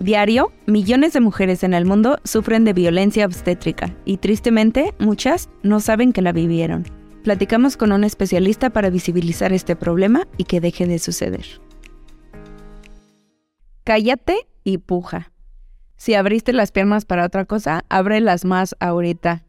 Diario, 0.00 0.50
millones 0.64 1.12
de 1.12 1.20
mujeres 1.20 1.62
en 1.62 1.74
el 1.74 1.84
mundo 1.84 2.18
sufren 2.24 2.64
de 2.64 2.72
violencia 2.72 3.26
obstétrica 3.26 3.94
y 4.06 4.16
tristemente 4.16 4.94
muchas 4.98 5.50
no 5.62 5.78
saben 5.78 6.14
que 6.14 6.22
la 6.22 6.32
vivieron. 6.32 6.84
Platicamos 7.22 7.76
con 7.76 7.92
un 7.92 8.02
especialista 8.04 8.70
para 8.70 8.88
visibilizar 8.88 9.52
este 9.52 9.76
problema 9.76 10.26
y 10.38 10.44
que 10.44 10.62
deje 10.62 10.86
de 10.86 10.98
suceder. 10.98 11.44
Cállate 13.84 14.46
y 14.64 14.78
puja. 14.78 15.32
Si 15.96 16.14
abriste 16.14 16.54
las 16.54 16.72
piernas 16.72 17.04
para 17.04 17.26
otra 17.26 17.44
cosa, 17.44 17.84
ábrelas 17.90 18.46
más 18.46 18.74
ahorita. 18.80 19.44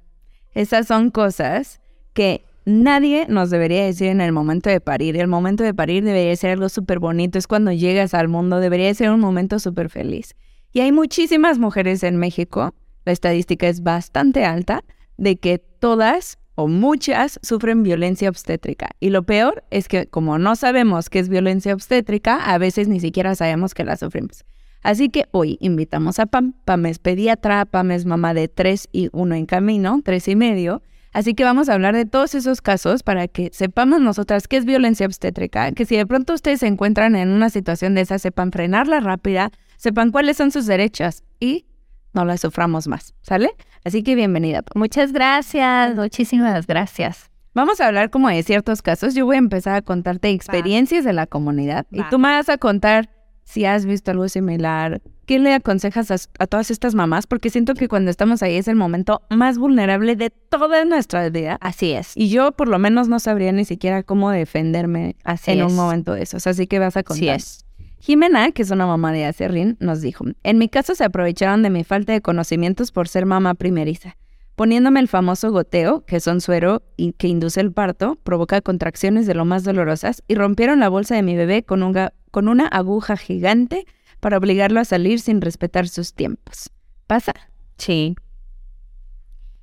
Esas 0.53 0.85
son 0.85 1.11
cosas 1.11 1.79
que 2.13 2.43
nadie 2.71 3.25
nos 3.29 3.49
debería 3.49 3.85
decir 3.85 4.07
en 4.07 4.21
el 4.21 4.31
momento 4.31 4.69
de 4.69 4.81
parir. 4.81 5.17
El 5.17 5.27
momento 5.27 5.63
de 5.63 5.73
parir 5.73 6.03
debería 6.03 6.35
ser 6.35 6.51
algo 6.51 6.69
súper 6.69 6.99
bonito. 6.99 7.37
Es 7.37 7.47
cuando 7.47 7.71
llegas 7.71 8.13
al 8.13 8.27
mundo, 8.27 8.59
debería 8.59 8.93
ser 8.93 9.11
un 9.11 9.19
momento 9.19 9.59
súper 9.59 9.89
feliz. 9.89 10.35
Y 10.73 10.79
hay 10.79 10.91
muchísimas 10.91 11.59
mujeres 11.59 12.03
en 12.03 12.17
México, 12.17 12.73
la 13.05 13.11
estadística 13.11 13.67
es 13.67 13.83
bastante 13.83 14.45
alta, 14.45 14.83
de 15.17 15.37
que 15.37 15.59
todas 15.59 16.39
o 16.55 16.67
muchas 16.67 17.39
sufren 17.41 17.83
violencia 17.83 18.29
obstétrica. 18.29 18.89
Y 18.99 19.09
lo 19.09 19.23
peor 19.23 19.63
es 19.71 19.87
que 19.87 20.07
como 20.07 20.37
no 20.37 20.55
sabemos 20.55 21.09
qué 21.09 21.19
es 21.19 21.29
violencia 21.29 21.73
obstétrica, 21.73 22.37
a 22.37 22.57
veces 22.57 22.87
ni 22.87 22.99
siquiera 22.99 23.35
sabemos 23.35 23.73
que 23.73 23.83
la 23.83 23.97
sufrimos. 23.97 24.45
Así 24.83 25.09
que 25.09 25.25
hoy 25.31 25.57
invitamos 25.59 26.19
a 26.19 26.25
Pam. 26.25 26.53
Pam 26.65 26.85
es 26.87 26.99
pediatra, 26.99 27.65
Pam 27.65 27.91
es 27.91 28.05
mamá 28.05 28.33
de 28.33 28.47
tres 28.47 28.89
y 28.91 29.09
uno 29.11 29.35
en 29.35 29.45
camino, 29.45 30.01
tres 30.03 30.27
y 30.27 30.35
medio. 30.35 30.81
Así 31.13 31.33
que 31.33 31.43
vamos 31.43 31.67
a 31.67 31.73
hablar 31.73 31.95
de 31.95 32.05
todos 32.05 32.35
esos 32.35 32.61
casos 32.61 33.03
para 33.03 33.27
que 33.27 33.49
sepamos 33.53 33.99
nosotras 33.99 34.47
qué 34.47 34.57
es 34.57 34.65
violencia 34.65 35.05
obstétrica, 35.05 35.71
que 35.73 35.85
si 35.85 35.97
de 35.97 36.05
pronto 36.05 36.33
ustedes 36.33 36.61
se 36.61 36.67
encuentran 36.67 37.15
en 37.15 37.29
una 37.29 37.49
situación 37.49 37.95
de 37.95 38.01
esa, 38.01 38.17
sepan 38.17 38.51
frenarla 38.51 39.01
rápida, 39.01 39.51
sepan 39.75 40.11
cuáles 40.11 40.37
son 40.37 40.51
sus 40.51 40.65
derechos 40.65 41.23
y 41.39 41.65
no 42.13 42.23
la 42.25 42.37
suframos 42.37 42.87
más, 42.87 43.13
¿sale? 43.21 43.51
Así 43.83 44.03
que 44.03 44.15
bienvenida. 44.15 44.63
Muchas 44.75 45.11
gracias, 45.11 45.95
muchísimas 45.95 46.67
gracias. 46.67 47.29
Vamos 47.53 47.81
a 47.81 47.87
hablar 47.87 48.09
como 48.09 48.29
de 48.29 48.43
ciertos 48.43 48.81
casos. 48.81 49.13
Yo 49.13 49.25
voy 49.25 49.35
a 49.35 49.39
empezar 49.39 49.75
a 49.75 49.81
contarte 49.81 50.29
experiencias 50.29 51.03
de 51.03 51.11
la 51.11 51.27
comunidad 51.27 51.85
y 51.91 52.01
tú 52.03 52.17
me 52.19 52.29
vas 52.29 52.47
a 52.47 52.57
contar 52.57 53.09
si 53.43 53.65
has 53.65 53.85
visto 53.85 54.11
algo 54.11 54.29
similar. 54.29 55.01
¿Qué 55.31 55.39
le 55.39 55.53
aconsejas 55.53 56.27
a, 56.39 56.45
todas 56.45 56.71
estas 56.71 56.93
mamás? 56.93 57.25
Porque 57.25 57.49
siento 57.49 57.73
que 57.73 57.87
cuando 57.87 58.11
estamos 58.11 58.43
ahí 58.43 58.57
es 58.57 58.67
el 58.67 58.75
momento 58.75 59.21
más 59.29 59.57
vulnerable 59.57 60.17
de 60.17 60.29
toda 60.29 60.83
nuestra 60.83 61.29
vida. 61.29 61.57
Así 61.61 61.93
es. 61.93 62.17
Y 62.17 62.27
yo 62.27 62.51
por 62.51 62.67
lo 62.67 62.77
menos 62.79 63.07
no 63.07 63.17
sabría 63.17 63.53
ni 63.53 63.63
siquiera 63.63 64.03
cómo 64.03 64.29
defenderme 64.29 65.15
en 65.45 65.63
un 65.63 65.73
momento 65.73 66.11
de 66.15 66.23
esos. 66.23 66.47
Así 66.47 66.67
que 66.67 66.79
vas 66.79 66.97
a 66.97 67.03
contar. 67.03 67.29
Así 67.29 67.29
es. 67.29 67.65
Jimena, 68.01 68.51
que 68.51 68.61
es 68.61 68.71
una 68.71 68.85
mamá 68.85 69.13
de 69.13 69.23
Acerrín, 69.23 69.77
nos 69.79 70.01
dijo, 70.01 70.25
en 70.43 70.57
mi 70.57 70.67
caso 70.67 70.95
se 70.95 71.05
aprovecharon 71.05 71.63
de 71.63 71.69
mi 71.69 71.85
falta 71.85 72.11
de 72.11 72.19
conocimientos 72.19 72.91
por 72.91 73.07
ser 73.07 73.25
mamá 73.25 73.53
primeriza. 73.53 74.17
Poniéndome 74.55 74.99
el 74.99 75.07
famoso 75.07 75.49
goteo, 75.49 76.03
que 76.05 76.17
es 76.17 76.27
un 76.27 76.41
suero 76.41 76.83
y 76.97 77.13
que 77.13 77.29
induce 77.29 77.61
el 77.61 77.71
parto, 77.71 78.17
provoca 78.21 78.59
contracciones 78.59 79.27
de 79.27 79.35
lo 79.35 79.45
más 79.45 79.63
dolorosas, 79.63 80.23
y 80.27 80.35
rompieron 80.35 80.81
la 80.81 80.89
bolsa 80.89 81.15
de 81.15 81.23
mi 81.23 81.37
bebé 81.37 81.63
con, 81.63 81.93
con 82.31 82.47
una 82.49 82.67
aguja 82.67 83.15
gigante 83.15 83.85
para 84.21 84.37
obligarlo 84.37 84.79
a 84.79 84.85
salir 84.85 85.19
sin 85.19 85.41
respetar 85.41 85.89
sus 85.89 86.13
tiempos. 86.13 86.69
¿Pasa? 87.07 87.33
Sí. 87.77 88.15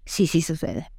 Sí, 0.05 0.27
sí 0.27 0.43
sucede. 0.43 0.91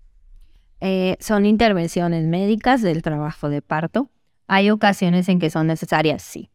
Eh, 0.82 1.18
son 1.20 1.46
intervenciones 1.46 2.26
médicas 2.26 2.82
del 2.82 3.04
trabajo 3.04 3.50
de 3.50 3.62
parto. 3.62 4.10
Hay 4.48 4.72
ocasiones 4.72 5.30
en 5.30 5.38
que 5.38 5.52
son 5.52 5.68
necesarias, 5.68 6.24
sí 6.24 6.50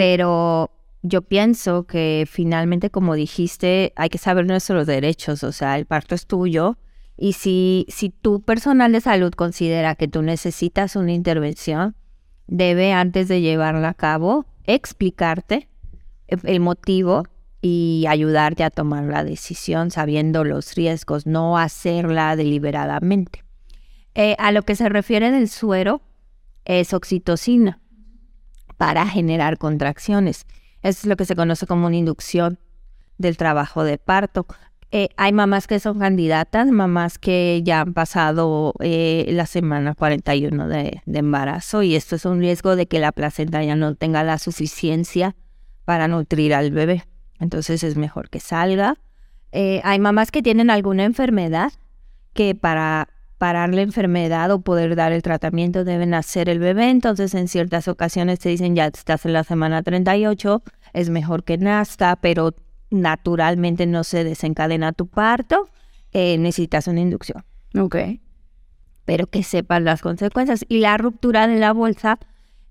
pero 0.00 0.70
yo 1.02 1.20
pienso 1.20 1.86
que 1.86 2.26
finalmente, 2.26 2.88
como 2.88 3.14
dijiste, 3.14 3.92
hay 3.96 4.08
que 4.08 4.16
saber 4.16 4.46
nuestros 4.46 4.86
derechos, 4.86 5.44
o 5.44 5.52
sea, 5.52 5.76
el 5.76 5.84
parto 5.84 6.14
es 6.14 6.26
tuyo. 6.26 6.78
Y 7.18 7.34
si, 7.34 7.84
si 7.90 8.08
tu 8.08 8.40
personal 8.40 8.92
de 8.92 9.02
salud 9.02 9.30
considera 9.34 9.94
que 9.96 10.08
tú 10.08 10.22
necesitas 10.22 10.96
una 10.96 11.12
intervención, 11.12 11.96
debe 12.46 12.94
antes 12.94 13.28
de 13.28 13.42
llevarla 13.42 13.90
a 13.90 13.94
cabo 13.94 14.46
explicarte 14.64 15.68
el 16.44 16.60
motivo 16.60 17.24
y 17.62 18.06
ayudarte 18.08 18.64
a 18.64 18.70
tomar 18.70 19.04
la 19.04 19.24
decisión 19.24 19.90
sabiendo 19.90 20.44
los 20.44 20.74
riesgos, 20.74 21.26
no 21.26 21.58
hacerla 21.58 22.36
deliberadamente. 22.36 23.44
Eh, 24.14 24.34
a 24.38 24.50
lo 24.52 24.62
que 24.62 24.76
se 24.76 24.88
refiere 24.88 25.30
del 25.30 25.48
suero, 25.48 26.02
es 26.64 26.94
oxitocina 26.94 27.80
para 28.76 29.06
generar 29.06 29.58
contracciones. 29.58 30.46
Eso 30.82 31.00
es 31.00 31.06
lo 31.06 31.16
que 31.16 31.24
se 31.24 31.36
conoce 31.36 31.66
como 31.66 31.86
una 31.86 31.96
inducción 31.96 32.58
del 33.18 33.36
trabajo 33.36 33.84
de 33.84 33.98
parto. 33.98 34.46
Eh, 34.92 35.10
hay 35.16 35.32
mamás 35.32 35.66
que 35.66 35.78
son 35.78 35.98
candidatas, 36.00 36.66
mamás 36.68 37.18
que 37.18 37.60
ya 37.64 37.82
han 37.82 37.94
pasado 37.94 38.74
eh, 38.80 39.26
la 39.28 39.46
semana 39.46 39.94
41 39.94 40.66
de, 40.66 41.02
de, 41.04 41.18
embarazo 41.18 41.82
y 41.82 41.94
esto 41.94 42.16
es 42.16 42.24
un 42.24 42.40
riesgo 42.40 42.74
de 42.74 42.86
que 42.86 42.98
la 42.98 43.12
placenta 43.12 43.62
ya 43.62 43.76
no 43.76 43.94
tenga 43.94 44.24
la 44.24 44.38
suficiencia 44.38 45.36
para 45.90 46.06
nutrir 46.06 46.54
al 46.54 46.70
bebé. 46.70 47.02
Entonces 47.40 47.82
es 47.82 47.96
mejor 47.96 48.30
que 48.30 48.38
salga. 48.38 48.94
Eh, 49.50 49.80
hay 49.82 49.98
mamás 49.98 50.30
que 50.30 50.40
tienen 50.40 50.70
alguna 50.70 51.02
enfermedad 51.02 51.72
que 52.32 52.54
para 52.54 53.08
parar 53.38 53.74
la 53.74 53.80
enfermedad 53.80 54.52
o 54.52 54.60
poder 54.60 54.94
dar 54.94 55.10
el 55.10 55.22
tratamiento 55.22 55.82
deben 55.82 56.14
hacer 56.14 56.48
el 56.48 56.60
bebé. 56.60 56.90
Entonces, 56.90 57.34
en 57.34 57.48
ciertas 57.48 57.88
ocasiones 57.88 58.38
te 58.38 58.50
dicen, 58.50 58.76
ya 58.76 58.86
estás 58.86 59.26
en 59.26 59.32
la 59.32 59.42
semana 59.42 59.82
38, 59.82 60.62
es 60.92 61.10
mejor 61.10 61.42
que 61.42 61.58
nazca, 61.58 62.14
pero 62.22 62.54
naturalmente 62.90 63.84
no 63.86 64.04
se 64.04 64.22
desencadena 64.22 64.92
tu 64.92 65.08
parto, 65.08 65.70
eh, 66.12 66.38
necesitas 66.38 66.86
una 66.86 67.00
inducción. 67.00 67.44
Ok. 67.76 67.96
Pero 69.06 69.26
que 69.26 69.42
sepas 69.42 69.82
las 69.82 70.02
consecuencias. 70.02 70.64
Y 70.68 70.78
la 70.78 70.96
ruptura 70.98 71.48
de 71.48 71.58
la 71.58 71.72
bolsa, 71.72 72.20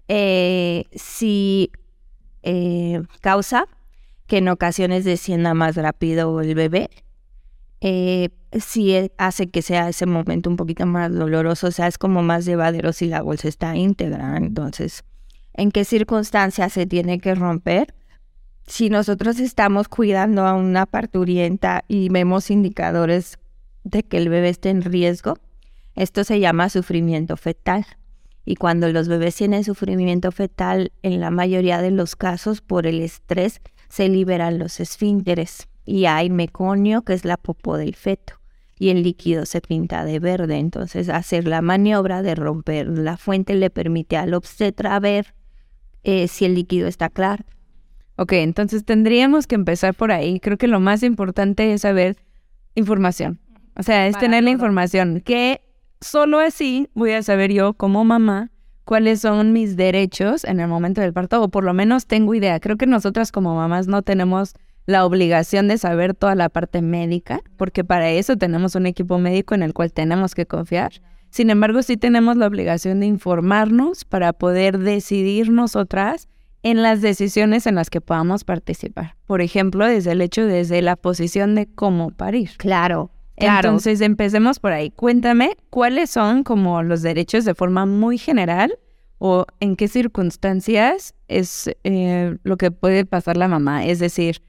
eh, 0.08 0.86
si 0.94 1.74
eh, 2.44 3.02
causa 3.22 3.68
que 4.28 4.38
en 4.38 4.48
ocasiones 4.48 5.06
descienda 5.06 5.54
más 5.54 5.76
rápido 5.76 6.40
el 6.42 6.54
bebé, 6.56 6.90
eh, 7.82 8.30
sí 8.60 8.94
e, 8.94 9.12
hace 9.18 9.50
que 9.50 9.62
sea 9.62 9.90
ese 9.90 10.06
momento 10.06 10.50
un 10.50 10.56
poquito 10.56 10.86
más 10.86 11.14
doloroso, 11.14 11.68
o 11.68 11.72
sea, 11.72 11.88
es 11.88 11.98
como 11.98 12.22
más 12.22 12.46
llevadero 12.46 12.94
si 12.94 13.08
la 13.08 13.22
bolsa 13.22 13.48
está 13.48 13.76
íntegra. 13.76 14.38
Entonces, 14.38 15.04
¿en 15.54 15.72
qué 15.72 15.86
circunstancias 15.86 16.74
se 16.74 16.86
tiene 16.86 17.20
que 17.20 17.36
romper? 17.36 17.96
Si 18.68 18.90
nosotros 18.90 19.40
estamos 19.40 19.88
cuidando 19.88 20.46
a 20.46 20.54
una 20.54 20.86
parturienta 20.86 21.84
y 21.88 22.10
vemos 22.10 22.52
indicadores 22.52 23.40
de 23.84 24.04
que 24.04 24.18
el 24.18 24.30
bebé 24.30 24.50
esté 24.50 24.70
en 24.70 24.84
riesgo, 24.84 25.40
esto 25.96 26.24
se 26.24 26.40
llama 26.40 26.70
sufrimiento 26.70 27.36
fetal. 27.36 27.86
Y 28.50 28.56
cuando 28.56 28.92
los 28.92 29.08
bebés 29.08 29.36
tienen 29.36 29.64
sufrimiento 29.64 30.32
fetal, 30.32 30.92
en 31.04 31.20
la 31.20 31.30
mayoría 31.30 31.84
de 31.84 31.92
los 31.92 32.16
casos, 32.16 32.62
por 32.62 32.88
el 32.88 33.00
estrés, 33.00 33.62
se 33.90 34.10
liberan 34.10 34.58
los 34.58 34.80
esfínteres 34.80 35.68
y 35.86 36.06
hay 36.06 36.32
meconio, 36.32 37.04
que 37.04 37.14
es 37.14 37.26
la 37.26 37.38
popó 37.38 37.78
del 37.78 37.94
feto, 37.94 38.42
y 38.80 38.90
el 38.90 39.04
líquido 39.04 39.46
se 39.46 39.62
pinta 39.62 40.04
de 40.04 40.18
verde. 40.18 40.58
Entonces, 40.58 41.10
hacer 41.10 41.48
la 41.48 41.62
maniobra 41.62 42.24
de 42.24 42.34
romper 42.34 42.88
la 42.88 43.18
fuente 43.18 43.54
le 43.54 43.70
permite 43.70 44.18
al 44.18 44.34
obstetra 44.34 45.00
ver 45.00 45.36
eh, 46.04 46.28
si 46.28 46.46
el 46.46 46.56
líquido 46.56 46.88
está 46.88 47.10
claro. 47.10 47.46
Ok, 48.16 48.34
entonces 48.34 48.84
tendríamos 48.84 49.46
que 49.46 49.54
empezar 49.54 49.94
por 49.94 50.12
ahí. 50.12 50.40
Creo 50.40 50.58
que 50.58 50.68
lo 50.68 50.80
más 50.80 51.04
importante 51.04 51.72
es 51.72 51.82
saber 51.82 52.18
información. 52.74 53.40
O 53.76 53.84
sea, 53.84 54.08
es 54.08 54.18
tener 54.18 54.44
la 54.44 54.50
información, 54.50 55.22
que 55.22 55.62
solo 56.02 56.40
así 56.40 56.90
voy 56.94 57.12
a 57.12 57.24
saber 57.24 57.52
yo 57.52 57.74
como 57.74 58.04
mamá 58.04 58.52
cuáles 58.86 59.22
son 59.22 59.54
mis 59.54 59.76
derechos 59.76 60.44
en 60.44 60.60
el 60.60 60.68
momento 60.68 61.00
del 61.02 61.14
parto, 61.14 61.44
o 61.44 61.50
por 61.50 61.64
lo 61.64 61.76
menos 61.76 62.08
tengo 62.08 62.34
idea. 62.34 62.60
Creo 62.60 62.76
que 62.76 62.88
nosotras 62.88 63.32
como 63.32 63.54
mamás 63.54 63.88
no 63.88 64.02
tenemos 64.02 64.54
la 64.88 65.06
obligación 65.06 65.68
de 65.68 65.78
saber 65.78 66.16
toda 66.16 66.34
la 66.34 66.50
parte 66.50 66.82
médica, 66.82 67.42
porque 67.58 67.84
para 67.84 68.10
eso 68.10 68.36
tenemos 68.38 68.74
un 68.74 68.88
equipo 68.88 69.20
médico 69.20 69.54
en 69.54 69.62
el 69.62 69.74
cual 69.76 69.94
tenemos 69.94 70.34
que 70.34 70.48
confiar. 70.48 70.94
Sin 71.30 71.52
embargo, 71.52 71.84
sí 71.84 71.98
tenemos 71.98 72.38
la 72.38 72.48
obligación 72.48 73.00
de 73.00 73.06
informarnos 73.06 74.04
para 74.06 74.34
poder 74.34 74.80
decidir 74.80 75.52
nosotras 75.52 76.28
en 76.64 76.82
las 76.82 77.02
decisiones 77.02 77.68
en 77.68 77.76
las 77.76 77.92
que 77.92 78.02
podamos 78.02 78.44
participar. 78.44 79.16
Por 79.28 79.42
ejemplo, 79.42 79.86
desde 79.86 80.14
el 80.14 80.22
hecho, 80.22 80.46
desde 80.46 80.82
la 80.82 80.96
posición 80.96 81.54
de 81.54 81.68
cómo 81.68 82.10
parir. 82.10 82.52
Claro. 82.58 83.12
Claro. 83.40 83.70
Entonces, 83.70 84.02
empecemos 84.02 84.60
por 84.60 84.72
ahí. 84.72 84.92
Cuéntame 84.92 85.58
cuáles 85.70 86.10
son 86.10 86.44
como 86.44 86.84
los 86.84 87.02
derechos 87.02 87.46
de 87.46 87.56
forma 87.56 87.86
muy 87.86 88.18
general 88.18 88.78
o 89.18 89.46
en 89.60 89.76
qué 89.76 89.88
circunstancias 89.88 91.14
es 91.28 91.70
eh, 91.84 92.38
lo 92.44 92.58
que 92.58 92.72
puede 92.72 93.06
pasar 93.06 93.38
la 93.38 93.48
mamá. 93.48 93.86
Es 93.86 94.00
decir, 94.00 94.42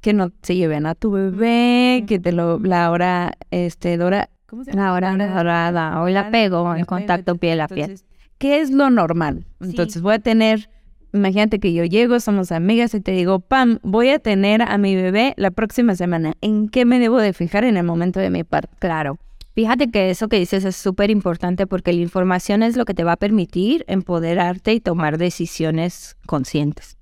que 0.00 0.12
no 0.12 0.32
se 0.42 0.56
lleven 0.56 0.86
a 0.86 0.94
tu 0.94 1.10
bebé, 1.10 2.04
que 2.06 2.18
te 2.18 2.32
lo, 2.32 2.58
la 2.58 2.90
hora, 2.90 3.32
este, 3.50 3.96
Dora, 3.96 4.30
¿cómo 4.46 4.64
se 4.64 4.72
llama? 4.72 4.84
La 4.84 4.92
hora 4.92 5.34
dorada, 5.34 6.02
hoy 6.02 6.12
la 6.12 6.30
pego 6.30 6.74
en 6.74 6.84
contacto 6.84 7.36
piel 7.36 7.60
a 7.60 7.68
piel. 7.68 8.00
¿Qué 8.38 8.60
es 8.60 8.70
lo 8.70 8.90
normal? 8.90 9.46
Entonces 9.60 10.02
voy 10.02 10.14
a 10.14 10.18
tener 10.18 10.70
imagínate 11.16 11.58
que 11.58 11.72
yo 11.72 11.84
llego, 11.84 12.20
somos 12.20 12.52
amigas 12.52 12.94
y 12.94 13.00
te 13.00 13.12
digo, 13.12 13.40
Pam, 13.40 13.78
voy 13.82 14.10
a 14.10 14.18
tener 14.18 14.62
a 14.62 14.78
mi 14.78 14.94
bebé 14.94 15.34
la 15.36 15.50
próxima 15.50 15.94
semana. 15.96 16.34
¿En 16.40 16.68
qué 16.68 16.84
me 16.84 16.98
debo 16.98 17.18
de 17.18 17.32
fijar 17.32 17.64
en 17.64 17.76
el 17.76 17.84
momento 17.84 18.20
de 18.20 18.30
mi 18.30 18.44
parto? 18.44 18.74
Claro. 18.78 19.18
Fíjate 19.54 19.90
que 19.90 20.10
eso 20.10 20.28
que 20.28 20.38
dices 20.38 20.64
es 20.64 20.76
súper 20.76 21.10
importante 21.10 21.66
porque 21.66 21.92
la 21.92 22.02
información 22.02 22.62
es 22.62 22.76
lo 22.76 22.84
que 22.84 22.92
te 22.92 23.04
va 23.04 23.12
a 23.12 23.16
permitir 23.16 23.84
empoderarte 23.88 24.74
y 24.74 24.80
tomar 24.80 25.16
decisiones 25.16 26.16
conscientes 26.26 26.98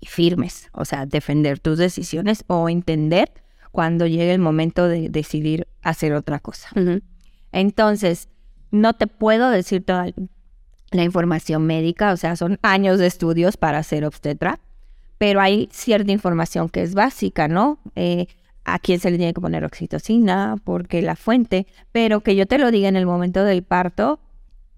y 0.00 0.06
firmes. 0.06 0.68
O 0.72 0.84
sea, 0.84 1.06
defender 1.06 1.60
tus 1.60 1.78
decisiones 1.78 2.44
o 2.48 2.68
entender 2.68 3.32
cuando 3.70 4.06
llegue 4.06 4.34
el 4.34 4.40
momento 4.40 4.88
de 4.88 5.08
decidir 5.10 5.68
hacer 5.82 6.12
otra 6.14 6.40
cosa. 6.40 6.70
Entonces, 7.52 8.28
no 8.72 8.94
te 8.94 9.06
puedo 9.06 9.50
decir 9.50 9.84
toda 9.84 10.06
la 10.90 11.04
información 11.04 11.66
médica, 11.66 12.12
o 12.12 12.16
sea, 12.16 12.36
son 12.36 12.58
años 12.62 12.98
de 12.98 13.06
estudios 13.06 13.56
para 13.56 13.82
ser 13.82 14.04
obstetra, 14.04 14.58
pero 15.18 15.40
hay 15.40 15.68
cierta 15.72 16.12
información 16.12 16.68
que 16.68 16.82
es 16.82 16.94
básica, 16.94 17.48
¿no? 17.48 17.78
Eh, 17.94 18.26
a 18.64 18.78
quién 18.78 19.00
se 19.00 19.10
le 19.10 19.16
tiene 19.16 19.34
que 19.34 19.40
poner 19.40 19.64
oxitocina, 19.64 20.56
porque 20.64 21.02
la 21.02 21.16
fuente, 21.16 21.66
pero 21.92 22.20
que 22.20 22.36
yo 22.36 22.46
te 22.46 22.58
lo 22.58 22.70
diga 22.70 22.88
en 22.88 22.96
el 22.96 23.06
momento 23.06 23.44
del 23.44 23.62
parto, 23.62 24.20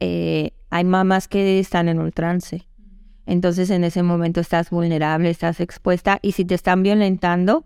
eh, 0.00 0.52
hay 0.70 0.84
mamás 0.84 1.28
que 1.28 1.58
están 1.58 1.88
en 1.88 2.00
un 2.00 2.12
trance. 2.12 2.66
Entonces 3.26 3.70
en 3.70 3.84
ese 3.84 4.02
momento 4.02 4.40
estás 4.40 4.70
vulnerable, 4.70 5.30
estás 5.30 5.60
expuesta 5.60 6.18
y 6.22 6.32
si 6.32 6.44
te 6.44 6.54
están 6.54 6.82
violentando, 6.82 7.64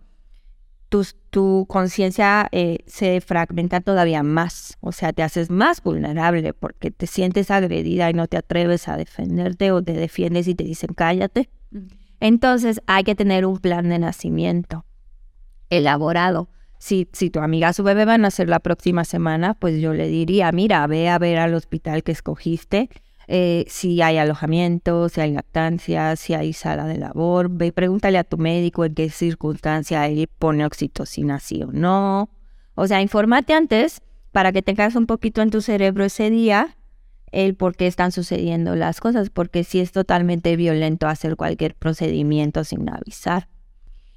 tu, 0.88 1.04
tu 1.30 1.66
conciencia 1.68 2.48
eh, 2.52 2.78
se 2.86 3.20
fragmenta 3.20 3.80
todavía 3.80 4.22
más, 4.22 4.78
o 4.80 4.92
sea, 4.92 5.12
te 5.12 5.22
haces 5.22 5.50
más 5.50 5.82
vulnerable 5.82 6.52
porque 6.52 6.90
te 6.90 7.06
sientes 7.06 7.50
agredida 7.50 8.08
y 8.10 8.14
no 8.14 8.26
te 8.26 8.36
atreves 8.36 8.88
a 8.88 8.96
defenderte 8.96 9.72
o 9.72 9.82
te 9.82 9.92
defiendes 9.92 10.48
y 10.48 10.54
te 10.54 10.64
dicen 10.64 10.94
cállate. 10.94 11.50
Entonces 12.20 12.80
hay 12.86 13.04
que 13.04 13.14
tener 13.14 13.44
un 13.46 13.58
plan 13.58 13.88
de 13.88 13.98
nacimiento 13.98 14.84
elaborado. 15.70 16.48
Si, 16.78 17.08
si 17.12 17.30
tu 17.30 17.40
amiga 17.40 17.72
su 17.72 17.82
bebé 17.82 18.04
va 18.04 18.14
a 18.14 18.18
nacer 18.18 18.48
la 18.48 18.60
próxima 18.60 19.04
semana, 19.04 19.54
pues 19.54 19.80
yo 19.80 19.94
le 19.94 20.08
diría, 20.08 20.52
mira, 20.52 20.86
ve 20.86 21.08
a 21.08 21.18
ver 21.18 21.38
al 21.38 21.54
hospital 21.54 22.02
que 22.02 22.12
escogiste, 22.12 22.90
eh, 23.28 23.64
si 23.68 24.00
hay 24.02 24.18
alojamiento, 24.18 25.08
si 25.08 25.20
hay 25.20 25.32
lactancia, 25.32 26.14
si 26.16 26.34
hay 26.34 26.52
sala 26.52 26.86
de 26.86 26.98
labor, 26.98 27.48
ve, 27.50 27.72
pregúntale 27.72 28.18
a 28.18 28.24
tu 28.24 28.38
médico 28.38 28.84
en 28.84 28.94
qué 28.94 29.10
circunstancia 29.10 30.06
él 30.06 30.28
pone 30.38 30.64
oxitocina 30.64 31.40
sí 31.40 31.62
o 31.62 31.72
no. 31.72 32.30
O 32.74 32.86
sea, 32.86 33.00
infórmate 33.00 33.52
antes 33.52 34.00
para 34.32 34.52
que 34.52 34.62
tengas 34.62 34.94
un 34.94 35.06
poquito 35.06 35.42
en 35.42 35.50
tu 35.50 35.60
cerebro 35.60 36.04
ese 36.04 36.30
día 36.30 36.76
el 37.32 37.54
por 37.54 37.74
qué 37.74 37.86
están 37.86 38.12
sucediendo 38.12 38.76
las 38.76 39.00
cosas, 39.00 39.30
porque 39.30 39.64
si 39.64 39.80
es 39.80 39.92
totalmente 39.92 40.54
violento 40.56 41.08
hacer 41.08 41.36
cualquier 41.36 41.74
procedimiento 41.74 42.62
sin 42.62 42.88
avisar. 42.88 43.48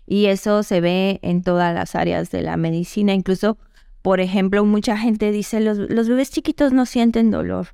Y 0.06 0.28
eso 0.28 0.64
se 0.64 0.82
ve 0.82 1.20
en 1.22 1.44
todas 1.44 1.74
las 1.74 1.96
áreas 1.96 2.32
de 2.32 2.42
la 2.42 2.58
medicina. 2.58 3.14
Incluso, 3.14 3.58
por 4.02 4.20
ejemplo, 4.20 4.64
mucha 4.66 4.98
gente 4.98 5.32
dice, 5.32 5.60
los, 5.60 5.78
los 5.78 6.08
bebés 6.08 6.32
chiquitos 6.32 6.74
no 6.74 6.86
sienten 6.86 7.32
dolor. 7.32 7.70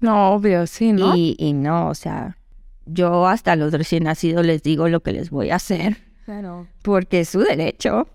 No, 0.00 0.32
obvio, 0.32 0.66
sí, 0.66 0.92
¿no? 0.92 1.16
Y, 1.16 1.34
y 1.38 1.52
no, 1.52 1.88
o 1.88 1.94
sea, 1.94 2.36
yo 2.86 3.26
hasta 3.26 3.56
los 3.56 3.72
recién 3.72 4.04
nacidos 4.04 4.44
les 4.46 4.62
digo 4.62 4.88
lo 4.88 5.00
que 5.00 5.12
les 5.12 5.30
voy 5.30 5.50
a 5.50 5.56
hacer. 5.56 5.98
Claro. 6.24 6.66
Porque 6.82 7.20
es 7.20 7.30
su 7.30 7.40
derecho. 7.40 8.08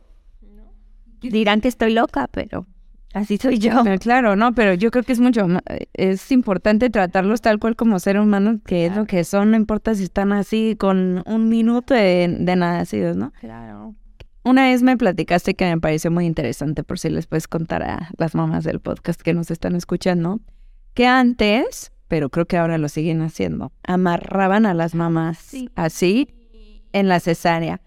Dirán 1.21 1.61
que 1.61 1.67
estoy 1.67 1.93
loca, 1.93 2.27
pero 2.27 2.65
así 3.13 3.37
soy 3.37 3.57
yo. 3.57 3.83
Claro, 3.99 4.35
no, 4.35 4.53
pero 4.53 4.73
yo 4.73 4.91
creo 4.91 5.03
que 5.03 5.13
es 5.13 5.19
mucho, 5.19 5.47
es 5.93 6.31
importante 6.31 6.89
tratarlos 6.89 7.41
tal 7.41 7.59
cual 7.59 7.75
como 7.75 7.99
ser 7.99 8.19
humanos, 8.19 8.57
que 8.65 8.87
es 8.87 8.95
lo 8.95 9.05
que 9.05 9.23
son, 9.23 9.51
no 9.51 9.57
importa 9.57 9.95
si 9.95 10.03
están 10.03 10.33
así 10.33 10.75
con 10.77 11.23
un 11.25 11.49
minuto 11.49 11.93
de, 11.93 12.35
de 12.39 12.55
nacidos, 12.55 13.15
¿no? 13.15 13.31
Claro. 13.39 13.95
Una 14.43 14.65
vez 14.65 14.83
me 14.83 14.97
platicaste 14.97 15.53
que 15.53 15.65
me 15.65 15.79
pareció 15.79 16.11
muy 16.11 16.25
interesante, 16.25 16.83
por 16.83 16.99
si 16.99 17.09
les 17.09 17.27
puedes 17.27 17.47
contar 17.47 17.81
a 17.83 18.09
las 18.17 18.35
mamás 18.35 18.65
del 18.65 18.81
podcast 18.81 19.21
que 19.21 19.33
nos 19.33 19.49
están 19.49 19.75
escuchando, 19.75 20.41
que 20.93 21.07
antes, 21.07 21.91
pero 22.07 22.29
creo 22.29 22.45
que 22.45 22.57
ahora 22.57 22.77
lo 22.77 22.89
siguen 22.89 23.21
haciendo, 23.21 23.71
amarraban 23.83 24.65
a 24.65 24.73
las 24.73 24.95
mamás 24.95 25.53
así 25.75 26.27
en 26.91 27.07
la 27.07 27.19
cesárea. 27.19 27.81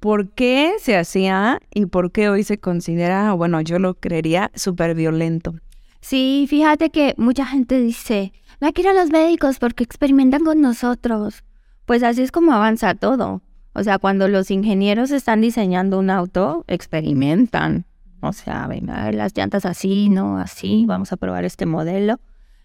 ¿Por 0.00 0.30
qué 0.30 0.72
se 0.80 0.96
hacía 0.96 1.60
y 1.72 1.86
por 1.86 2.10
qué 2.10 2.28
hoy 2.28 2.42
se 2.42 2.58
considera, 2.58 3.32
bueno, 3.34 3.60
yo 3.60 3.78
lo 3.78 3.94
creería, 3.94 4.50
súper 4.54 4.94
violento? 4.94 5.54
Sí, 6.00 6.46
fíjate 6.48 6.90
que 6.90 7.14
mucha 7.16 7.46
gente 7.46 7.78
dice, 7.78 8.32
no 8.60 8.72
quiero 8.72 8.90
a 8.90 8.94
los 8.94 9.10
médicos 9.10 9.60
porque 9.60 9.84
experimentan 9.84 10.44
con 10.44 10.60
nosotros. 10.60 11.44
Pues 11.86 12.02
así 12.02 12.22
es 12.22 12.32
como 12.32 12.52
avanza 12.52 12.94
todo. 12.94 13.42
O 13.74 13.82
sea, 13.84 13.98
cuando 13.98 14.28
los 14.28 14.50
ingenieros 14.50 15.12
están 15.12 15.40
diseñando 15.40 15.98
un 15.98 16.10
auto, 16.10 16.64
experimentan. 16.66 17.86
O 18.20 18.32
sea, 18.32 18.66
venga, 18.66 19.10
las 19.12 19.36
llantas 19.36 19.64
así, 19.64 20.08
no 20.08 20.38
así, 20.38 20.84
vamos 20.86 21.12
a 21.12 21.16
probar 21.16 21.44
este 21.44 21.66
modelo. 21.66 22.18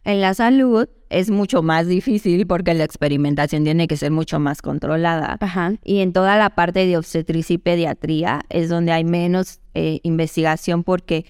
En 0.08 0.22
la 0.22 0.34
salud 0.34 0.88
es 1.10 1.30
mucho 1.30 1.62
más 1.64 1.86
difícil 1.86 2.48
porque 2.48 2.74
la 2.74 2.86
experimentación 2.86 3.66
tiene 3.66 3.90
que 3.90 3.98
ser 3.98 4.10
mucho 4.10 4.40
más 4.40 4.62
controlada. 4.62 5.36
Ajá. 5.42 5.74
Y 5.84 6.00
en 6.00 6.14
toda 6.14 6.38
la 6.38 6.52
parte 6.52 6.86
de 6.86 6.96
obstetricia 6.96 7.56
y 7.56 7.58
pediatría 7.58 8.40
es 8.48 8.70
donde 8.70 8.94
hay 8.94 9.04
menos 9.04 9.60
eh, 9.74 10.00
investigación 10.04 10.86
porque 10.86 11.26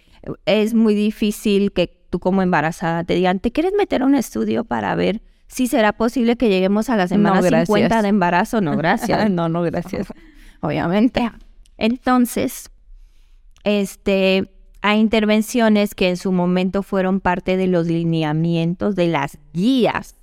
es 0.46 0.76
muy 0.76 0.94
difícil 0.94 1.72
que 1.72 1.88
tú 2.12 2.20
como 2.20 2.44
embarazada 2.44 3.04
te 3.04 3.16
digan, 3.16 3.40
¿te 3.40 3.52
quieres 3.52 3.74
meter 3.76 4.04
a 4.04 4.06
un 4.06 4.14
estudio 4.14 4.64
para 4.64 4.94
ver 4.94 5.24
si 5.48 5.66
será 5.66 5.94
posible 5.94 6.36
que 6.36 6.48
lleguemos 6.48 6.92
a 6.92 6.98
la 6.98 7.08
semana 7.08 7.38
No, 7.38 7.42
50 7.42 7.80
gracias. 7.80 8.04
de 8.04 8.10
embarazo? 8.10 8.62
No, 8.62 8.78
gracias. 8.78 9.28
no, 9.32 9.50
no, 9.50 9.64
gracias. 9.64 10.14
Obviamente. 10.62 11.32
Entonces, 11.80 12.70
este, 13.64 14.52
hay 14.82 15.00
intervenciones 15.00 15.96
que 15.96 16.10
en 16.10 16.18
su 16.18 16.32
momento 16.32 16.84
fueron 16.84 17.20
parte 17.20 17.58
de 17.58 17.68
los 17.68 17.88
lineamientos 17.88 18.96
de 18.96 19.08
las 19.08 19.38
guías 19.54 20.16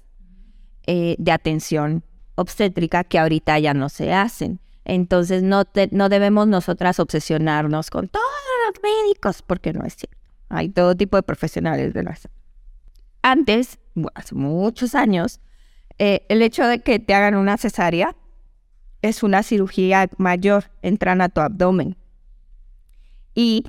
eh, 0.87 1.17
de 1.19 1.33
atención 1.33 2.05
obstétrica 2.37 3.05
que 3.05 3.19
ahorita 3.19 3.59
ya 3.59 3.75
no 3.75 3.89
se 3.89 4.13
hacen. 4.13 4.61
Entonces 4.85 5.43
no, 5.43 5.65
te- 5.65 5.89
no 5.93 6.09
debemos 6.09 6.47
nosotras 6.47 7.01
obsesionarnos 7.01 7.91
con 7.91 8.09
todos 8.09 8.25
los 8.67 8.83
médicos, 8.83 9.43
porque 9.43 9.73
no 9.73 9.85
es 9.85 9.97
cierto. 9.97 10.19
Hay 10.49 10.69
todo 10.69 10.95
tipo 10.95 11.17
de 11.17 11.23
profesionales 11.23 11.95
de 11.95 12.03
la 12.03 12.15
salud. 12.17 12.37
Antes, 13.23 13.79
bueno, 13.95 14.11
hace 14.15 14.35
muchos 14.35 14.95
años, 14.95 15.41
eh, 15.99 16.27
el 16.29 16.43
hecho 16.43 16.67
de 16.67 16.81
que 16.81 16.99
te 16.99 17.15
hagan 17.15 17.35
una 17.35 17.57
cesárea 17.57 18.15
es 19.01 19.23
una 19.23 19.43
cirugía 19.43 20.09
mayor, 20.19 20.65
entran 20.83 21.21
a 21.23 21.29
tu 21.29 21.41
abdomen. 21.41 21.97
Y 23.35 23.65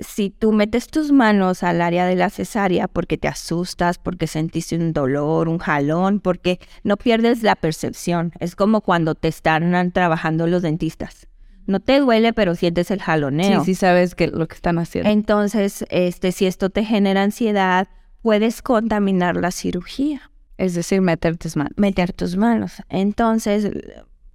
si 0.00 0.30
tú 0.30 0.52
metes 0.52 0.86
tus 0.88 1.12
manos 1.12 1.62
al 1.62 1.80
área 1.80 2.06
de 2.06 2.16
la 2.16 2.30
cesárea 2.30 2.88
porque 2.88 3.18
te 3.18 3.28
asustas, 3.28 3.98
porque 3.98 4.26
sentiste 4.26 4.76
un 4.76 4.92
dolor, 4.92 5.48
un 5.48 5.58
jalón, 5.58 6.20
porque 6.20 6.58
no 6.84 6.96
pierdes 6.96 7.42
la 7.42 7.56
percepción. 7.56 8.32
Es 8.40 8.56
como 8.56 8.80
cuando 8.80 9.14
te 9.14 9.28
están 9.28 9.92
trabajando 9.92 10.46
los 10.46 10.62
dentistas. 10.62 11.26
No 11.66 11.78
te 11.80 12.00
duele, 12.00 12.32
pero 12.32 12.54
sientes 12.56 12.90
el 12.90 12.98
Sí, 12.98 13.04
jaloneo. 13.04 13.64
sí 13.64 13.74
sabes 13.74 14.14
que 14.14 14.26
lo 14.26 14.48
que 14.48 14.54
están 14.56 14.78
haciendo. 14.78 15.08
Entonces, 15.10 15.84
este, 15.90 16.32
si 16.32 16.46
esto 16.46 16.70
te 16.70 16.84
genera 16.84 17.22
ansiedad, 17.22 17.88
puedes 18.22 18.60
contaminar 18.62 19.36
la 19.36 19.50
cirugía 19.50 20.30
Es 20.58 20.74
decir, 20.74 21.00
meter 21.00 21.36
tus 21.36 21.56
manos. 21.56 21.72
meter 21.76 22.12
tus 22.12 22.36
manos. 22.36 22.82
Entonces, 22.88 23.70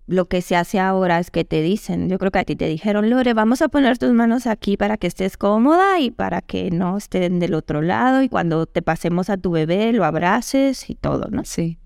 lo 0.08 0.26
que 0.26 0.42
se 0.42 0.56
hace 0.56 0.80
ahora 0.80 1.20
es 1.20 1.32
que 1.32 1.46
te 1.46 1.62
dicen, 1.62 2.10
yo 2.10 2.20
creo 2.20 2.32
que 2.32 2.40
a 2.40 2.44
ti 2.44 2.56
te 2.56 2.68
dijeron, 2.68 3.10
Lore, 3.10 3.34
vamos 3.34 3.62
a 3.62 3.70
poner 3.70 3.98
tus 3.98 4.12
manos 4.12 4.46
aquí 4.46 4.78
para 4.78 4.98
que 4.98 5.08
estés 5.08 5.38
cómoda 5.38 6.00
y 6.00 6.12
para 6.12 6.42
que 6.42 6.70
no 6.70 6.98
estén 6.98 7.40
del 7.40 7.56
otro 7.56 7.82
lado 7.82 8.22
y 8.22 8.30
cuando 8.30 8.68
te 8.68 8.82
pasemos 8.82 9.30
a 9.30 9.38
tu 9.38 9.52
bebé 9.52 9.92
lo 9.94 10.06
abraces 10.06 10.90
y 10.90 10.96
todo, 10.96 11.30
¿no? 11.32 11.44
Sí. 11.44 11.80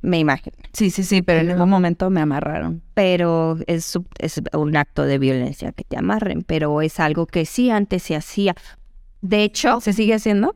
Me 0.00 0.18
imagino. 0.20 0.56
Sí, 0.72 0.90
sí, 0.90 1.02
sí, 1.02 1.22
pero 1.22 1.40
en 1.40 1.50
algún 1.50 1.68
momento 1.68 2.08
me 2.08 2.20
amarraron. 2.20 2.82
Pero 2.94 3.58
es, 3.66 3.98
es 4.20 4.40
un 4.52 4.76
acto 4.76 5.02
de 5.02 5.18
violencia 5.18 5.72
que 5.72 5.82
te 5.82 5.98
amarren, 5.98 6.42
pero 6.42 6.80
es 6.82 7.00
algo 7.00 7.26
que 7.26 7.44
sí 7.44 7.70
antes 7.70 8.04
se 8.04 8.14
hacía. 8.14 8.54
De 9.20 9.42
hecho, 9.42 9.80
¿Se 9.80 9.92
sigue 9.92 10.14
haciendo? 10.14 10.54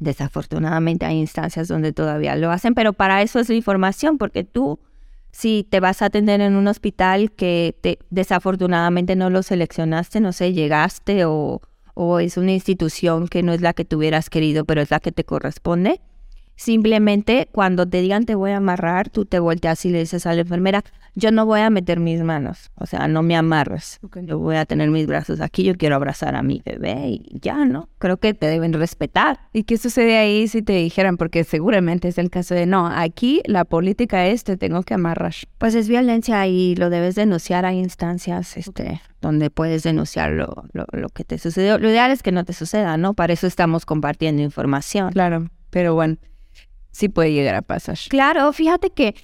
Desafortunadamente 0.00 1.06
hay 1.06 1.18
instancias 1.18 1.68
donde 1.68 1.92
todavía 1.92 2.34
lo 2.34 2.50
hacen, 2.50 2.74
pero 2.74 2.92
para 2.92 3.22
eso 3.22 3.38
es 3.38 3.48
la 3.48 3.54
información, 3.54 4.18
porque 4.18 4.42
tú, 4.42 4.80
si 5.32 5.66
te 5.68 5.80
vas 5.80 6.02
a 6.02 6.06
atender 6.06 6.40
en 6.40 6.54
un 6.54 6.68
hospital 6.68 7.32
que 7.32 7.74
te, 7.80 7.98
desafortunadamente 8.10 9.16
no 9.16 9.30
lo 9.30 9.42
seleccionaste, 9.42 10.20
no 10.20 10.32
sé, 10.32 10.52
llegaste 10.52 11.24
o, 11.24 11.62
o 11.94 12.20
es 12.20 12.36
una 12.36 12.52
institución 12.52 13.28
que 13.28 13.42
no 13.42 13.52
es 13.52 13.60
la 13.60 13.72
que 13.72 13.84
tú 13.84 13.96
hubieras 13.96 14.30
querido, 14.30 14.64
pero 14.64 14.82
es 14.82 14.90
la 14.90 15.00
que 15.00 15.10
te 15.10 15.24
corresponde, 15.24 16.00
Simplemente 16.56 17.48
cuando 17.50 17.88
te 17.88 18.00
digan 18.00 18.24
te 18.24 18.34
voy 18.34 18.52
a 18.52 18.58
amarrar, 18.58 19.10
tú 19.10 19.24
te 19.24 19.38
volteas 19.38 19.84
y 19.84 19.90
le 19.90 20.00
dices 20.00 20.26
a 20.26 20.34
la 20.34 20.42
enfermera, 20.42 20.84
yo 21.14 21.30
no 21.30 21.44
voy 21.44 21.60
a 21.60 21.68
meter 21.68 22.00
mis 22.00 22.22
manos, 22.22 22.70
o 22.74 22.86
sea, 22.86 23.06
no 23.06 23.22
me 23.22 23.36
amarres. 23.36 24.00
Yo 24.22 24.38
voy 24.38 24.56
a 24.56 24.64
tener 24.64 24.90
mis 24.90 25.06
brazos 25.06 25.40
aquí, 25.40 25.62
yo 25.62 25.76
quiero 25.76 25.96
abrazar 25.96 26.34
a 26.34 26.42
mi 26.42 26.62
bebé 26.64 27.08
y 27.08 27.38
ya, 27.40 27.66
¿no? 27.66 27.90
Creo 27.98 28.16
que 28.16 28.32
te 28.32 28.46
deben 28.46 28.72
respetar. 28.72 29.40
¿Y 29.52 29.64
qué 29.64 29.76
sucede 29.76 30.16
ahí 30.16 30.48
si 30.48 30.62
te 30.62 30.72
dijeran? 30.72 31.18
Porque 31.18 31.44
seguramente 31.44 32.08
es 32.08 32.16
el 32.16 32.30
caso 32.30 32.54
de, 32.54 32.64
no, 32.64 32.86
aquí 32.86 33.42
la 33.44 33.64
política 33.66 34.26
es 34.26 34.44
te 34.44 34.56
tengo 34.56 34.82
que 34.84 34.94
amarrar. 34.94 35.34
Pues 35.58 35.74
es 35.74 35.88
violencia 35.88 36.46
y 36.46 36.76
lo 36.76 36.88
debes 36.88 37.14
denunciar. 37.14 37.66
Hay 37.66 37.78
instancias 37.78 38.56
este, 38.56 39.02
donde 39.20 39.50
puedes 39.50 39.82
denunciar 39.82 40.32
lo, 40.32 40.64
lo, 40.72 40.86
lo 40.92 41.08
que 41.10 41.24
te 41.24 41.36
sucedió. 41.36 41.78
Lo 41.78 41.90
ideal 41.90 42.10
es 42.10 42.22
que 42.22 42.32
no 42.32 42.44
te 42.44 42.54
suceda, 42.54 42.96
¿no? 42.96 43.12
Para 43.12 43.34
eso 43.34 43.46
estamos 43.46 43.84
compartiendo 43.84 44.40
información. 44.40 45.12
Claro, 45.12 45.50
pero 45.70 45.94
bueno 45.94 46.16
sí 46.92 47.08
puede 47.08 47.32
llegar 47.32 47.56
a 47.56 47.62
pasar. 47.62 47.98
Claro, 48.08 48.52
fíjate 48.52 48.90
que, 48.90 49.14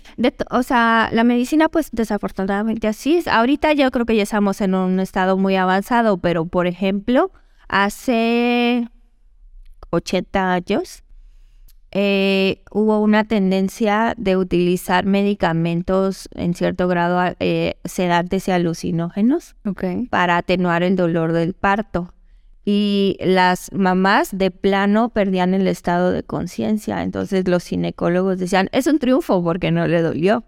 o 0.51 0.63
sea, 0.63 1.11
la 1.13 1.23
medicina 1.23 1.69
pues 1.69 1.91
desafortunadamente 1.93 2.89
así 2.89 3.17
es. 3.17 3.29
Ahorita 3.29 3.73
yo 3.75 3.91
creo 3.91 4.07
que 4.07 4.17
ya 4.17 4.25
estamos 4.25 4.61
en 4.61 4.75
un 4.75 4.99
estado 4.99 5.37
muy 5.37 5.55
avanzado, 5.55 6.19
pero 6.19 6.47
por 6.47 6.67
ejemplo, 6.67 7.31
hace 7.69 8.89
80 9.91 10.53
años 10.53 11.05
eh, 11.91 12.63
hubo 12.71 13.01
una 13.01 13.25
tendencia 13.25 14.15
de 14.19 14.37
utilizar 14.37 15.07
medicamentos 15.07 16.29
en 16.35 16.55
cierto 16.55 16.87
grado 16.87 17.35
eh, 17.41 17.79
sedantes 17.85 18.49
y 18.49 18.51
alucinógenos 18.51 19.57
para 20.11 20.37
atenuar 20.37 20.83
el 20.83 20.97
dolor 20.97 21.33
del 21.33 21.55
parto 21.55 22.13
y 22.71 23.17
las 23.21 23.73
mamás 23.73 24.37
de 24.37 24.51
plano 24.51 25.09
perdían 25.09 25.55
el 25.55 25.67
estado 25.67 26.13
de 26.13 26.23
conciencia. 26.23 27.03
Entonces 27.03 27.49
los 27.49 27.65
ginecólogos 27.65 28.39
decían, 28.39 28.69
es 28.73 28.87
un 28.87 28.99
triunfo 28.99 29.43
porque 29.43 29.71
no 29.71 29.87
le 29.87 30.03
dolió. 30.03 30.45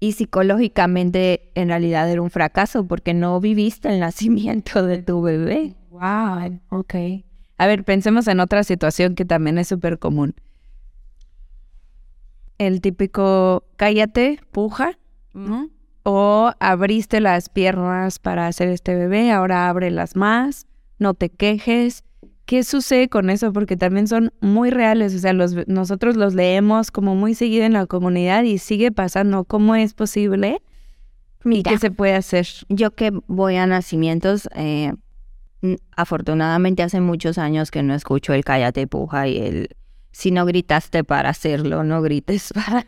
Y 0.00 0.14
psicológicamente 0.14 1.52
en 1.54 1.68
realidad 1.68 2.10
era 2.10 2.20
un 2.20 2.30
fracaso 2.30 2.84
porque 2.88 3.14
no 3.14 3.38
viviste 3.38 3.88
el 3.90 4.00
nacimiento 4.00 4.84
de 4.84 5.04
tu 5.04 5.22
bebé. 5.22 5.76
Wow, 5.90 6.58
ok. 6.70 6.94
A 7.58 7.66
ver, 7.68 7.84
pensemos 7.84 8.26
en 8.26 8.40
otra 8.40 8.64
situación 8.64 9.14
que 9.14 9.24
también 9.24 9.56
es 9.58 9.68
súper 9.68 10.00
común. 10.00 10.34
El 12.58 12.80
típico 12.80 13.68
cállate, 13.76 14.40
puja, 14.50 14.98
o 16.02 16.50
abriste 16.58 17.20
las 17.20 17.48
piernas 17.50 18.18
para 18.18 18.48
hacer 18.48 18.68
este 18.68 18.96
bebé, 18.96 19.30
ahora 19.30 19.68
ábrelas 19.68 20.16
más 20.16 20.66
no 21.00 21.14
te 21.14 21.30
quejes. 21.30 22.04
¿Qué 22.44 22.62
sucede 22.62 23.08
con 23.08 23.30
eso? 23.30 23.52
Porque 23.52 23.76
también 23.76 24.06
son 24.06 24.32
muy 24.40 24.70
reales, 24.70 25.14
o 25.14 25.18
sea, 25.18 25.32
los, 25.32 25.54
nosotros 25.68 26.16
los 26.16 26.34
leemos 26.34 26.90
como 26.90 27.14
muy 27.14 27.34
seguido 27.34 27.64
en 27.64 27.72
la 27.72 27.86
comunidad 27.86 28.42
y 28.44 28.58
sigue 28.58 28.92
pasando. 28.92 29.44
¿Cómo 29.44 29.74
es 29.74 29.94
posible? 29.94 30.62
Mira, 31.44 31.70
¿Qué 31.70 31.78
se 31.78 31.90
puede 31.90 32.14
hacer? 32.14 32.46
Yo 32.68 32.90
que 32.90 33.12
voy 33.26 33.56
a 33.56 33.66
nacimientos, 33.66 34.48
eh, 34.54 34.92
afortunadamente 35.96 36.82
hace 36.82 37.00
muchos 37.00 37.38
años 37.38 37.70
que 37.70 37.82
no 37.82 37.94
escucho 37.94 38.32
el 38.32 38.44
cállate 38.44 38.86
puja 38.86 39.28
y 39.28 39.38
el 39.38 39.68
si 40.12 40.32
no 40.32 40.44
gritaste 40.44 41.04
para 41.04 41.30
hacerlo, 41.30 41.84
no 41.84 42.02
grites 42.02 42.52
para 42.54 42.86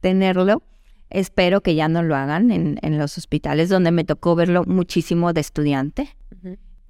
tenerlo. 0.00 0.62
Espero 1.10 1.60
que 1.60 1.74
ya 1.74 1.88
no 1.88 2.02
lo 2.02 2.16
hagan 2.16 2.50
en, 2.50 2.78
en 2.80 2.98
los 2.98 3.18
hospitales 3.18 3.68
donde 3.68 3.90
me 3.90 4.04
tocó 4.04 4.34
verlo 4.34 4.64
muchísimo 4.64 5.32
de 5.32 5.40
estudiante. 5.42 6.16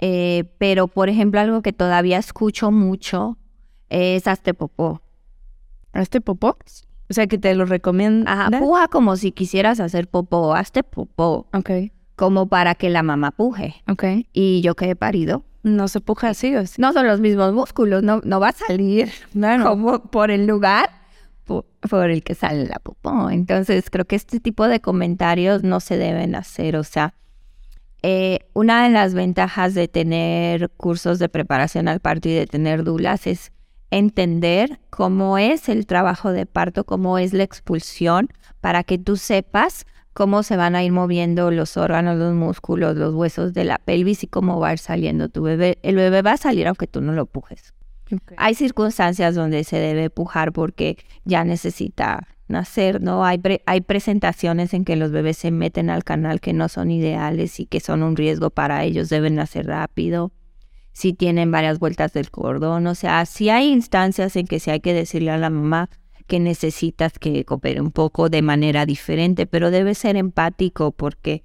Eh, 0.05 0.45
pero, 0.59 0.89
por 0.89 1.09
ejemplo, 1.09 1.39
algo 1.39 1.63
que 1.63 1.73
todavía 1.73 2.19
escucho 2.19 2.73
mucho 2.73 3.39
es 3.89 4.27
hazte 4.27 4.53
popó. 4.53 5.01
¿Hazte 5.93 6.21
popó? 6.21 6.59
O 7.09 7.15
sea, 7.15 7.29
que 7.29 7.39
te 7.39 7.55
lo 7.55 7.67
recomiendo. 7.67 8.29
Ajá, 8.29 8.51
puja 8.51 8.89
como 8.89 9.17
si 9.17 9.31
quisieras 9.31 9.79
hacer 9.79 10.09
popó, 10.09 10.55
hazte 10.55 10.83
popó. 10.83 11.47
Ok. 11.55 11.71
Como 12.17 12.49
para 12.49 12.75
que 12.75 12.91
la 12.91 13.05
mamá 13.05 13.31
puje. 13.31 13.77
Ok. 13.89 14.05
Y 14.33 14.61
yo 14.63 14.75
que 14.75 14.91
he 14.91 14.97
parido. 14.97 15.45
No 15.63 15.87
se 15.87 16.01
puja 16.01 16.31
así, 16.31 16.57
o 16.57 16.65
No 16.79 16.93
son 16.93 17.07
los 17.07 17.21
mismos 17.21 17.53
músculos, 17.53 18.03
no, 18.03 18.21
no 18.25 18.41
va 18.41 18.49
a 18.49 18.53
salir 18.53 19.13
como 19.63 20.03
por 20.11 20.33
el 20.33 20.49
lugar 20.49 20.91
por, 21.45 22.11
el 22.11 22.25
que 22.25 22.35
sale 22.35 22.67
la 22.67 22.81
popó. 22.81 23.31
Entonces, 23.31 23.89
creo 23.89 24.05
que 24.05 24.17
este 24.17 24.41
tipo 24.41 24.67
de 24.67 24.81
comentarios 24.81 25.63
no 25.63 25.79
se 25.79 25.97
deben 25.97 26.35
hacer. 26.35 26.75
O 26.75 26.83
sea, 26.83 27.15
eh, 28.03 28.41
una 28.53 28.85
de 28.85 28.91
las 28.91 29.15
ventajas 29.15 29.75
de 29.75 29.89
tener 29.89 30.71
cursos 30.71 31.19
de 31.19 31.29
preparación 31.29 31.89
al 31.89 32.01
parto 32.01 32.29
y 32.29 32.33
de 32.33 32.47
tener 32.47 32.83
dulas 32.85 33.27
es 33.27 33.53
entender 33.91 34.81
cómo 34.91 35.39
es 35.39 35.69
el 35.69 35.87
trabajo 35.87 36.33
de 36.33 36.47
parto, 36.47 36.85
cómo 36.85 37.19
es 37.19 37.33
la 37.33 37.45
expulsión, 37.45 38.29
para 38.61 38.83
que 38.83 38.99
tú 38.99 39.17
sepas 39.17 39.87
cómo 40.15 40.43
se 40.43 40.57
van 40.57 40.75
a 40.75 40.83
ir 40.83 40.93
moviendo 40.93 41.51
los 41.51 41.77
órganos, 41.77 42.19
los 42.19 42.35
músculos, 42.35 42.97
los 42.97 43.15
huesos 43.15 43.53
de 43.55 43.65
la 43.65 43.79
pelvis 43.79 44.25
y 44.25 44.27
cómo 44.27 44.59
va 44.61 44.69
a 44.69 44.73
ir 44.73 44.79
saliendo 44.79 45.29
tu 45.29 45.43
bebé. 45.43 45.79
El 45.83 45.97
bebé 45.97 46.23
va 46.23 46.33
a 46.33 46.37
salir 46.37 46.67
aunque 46.67 46.87
tú 46.87 47.01
no 47.01 47.13
lo 47.13 47.27
pujes. 47.27 47.73
Hay 48.37 48.55
circunstancias 48.55 49.35
donde 49.35 49.65
se 49.65 49.79
debe 49.79 50.11
pujar 50.11 50.53
porque 50.53 50.99
ya 51.25 51.45
necesita 51.45 52.27
nacer, 52.53 53.03
¿no? 53.03 53.25
Hay, 53.25 53.41
hay 53.67 53.81
presentaciones 53.81 54.73
en 54.75 54.85
que 54.85 54.95
los 54.95 55.11
bebés 55.11 55.39
se 55.39 55.51
meten 55.51 55.91
al 55.91 56.05
canal 56.05 56.41
que 56.41 56.53
no 56.53 56.69
son 56.69 56.91
ideales 56.91 57.59
y 57.59 57.67
que 57.67 57.81
son 57.81 58.03
un 58.03 58.17
riesgo 58.17 58.51
para 58.51 58.85
ellos, 58.85 59.09
deben 59.09 59.35
nacer 59.35 59.67
rápido, 59.67 60.33
si 60.93 61.13
tienen 61.15 61.51
varias 61.51 61.79
vueltas 61.79 62.13
del 62.13 62.31
cordón, 62.31 62.87
o 62.87 62.95
sea, 62.95 63.27
si 63.27 63.49
hay 63.49 63.73
instancias 63.73 64.37
en 64.37 64.47
que 64.47 64.61
sí 64.61 64.71
hay 64.71 64.81
que 64.81 64.95
decirle 64.95 65.31
a 65.31 65.39
la 65.39 65.51
mamá 65.51 65.91
que 66.27 66.39
necesitas 66.39 67.19
que 67.19 67.45
coopere 67.45 67.81
un 67.81 67.91
poco 67.91 68.29
de 68.29 68.43
manera 68.43 68.87
diferente, 68.87 69.47
pero 69.47 69.71
debe 69.71 69.95
ser 69.95 70.17
empático 70.17 70.93
porque 70.93 71.43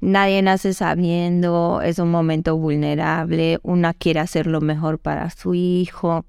nadie 0.00 0.42
nace 0.42 0.74
sabiendo, 0.74 1.80
es 1.82 1.98
un 1.98 2.10
momento 2.10 2.56
vulnerable, 2.56 3.58
una 3.62 3.94
quiere 3.94 4.20
hacer 4.20 4.46
lo 4.46 4.60
mejor 4.60 4.98
para 4.98 5.30
su 5.30 5.54
hijo 5.54 6.26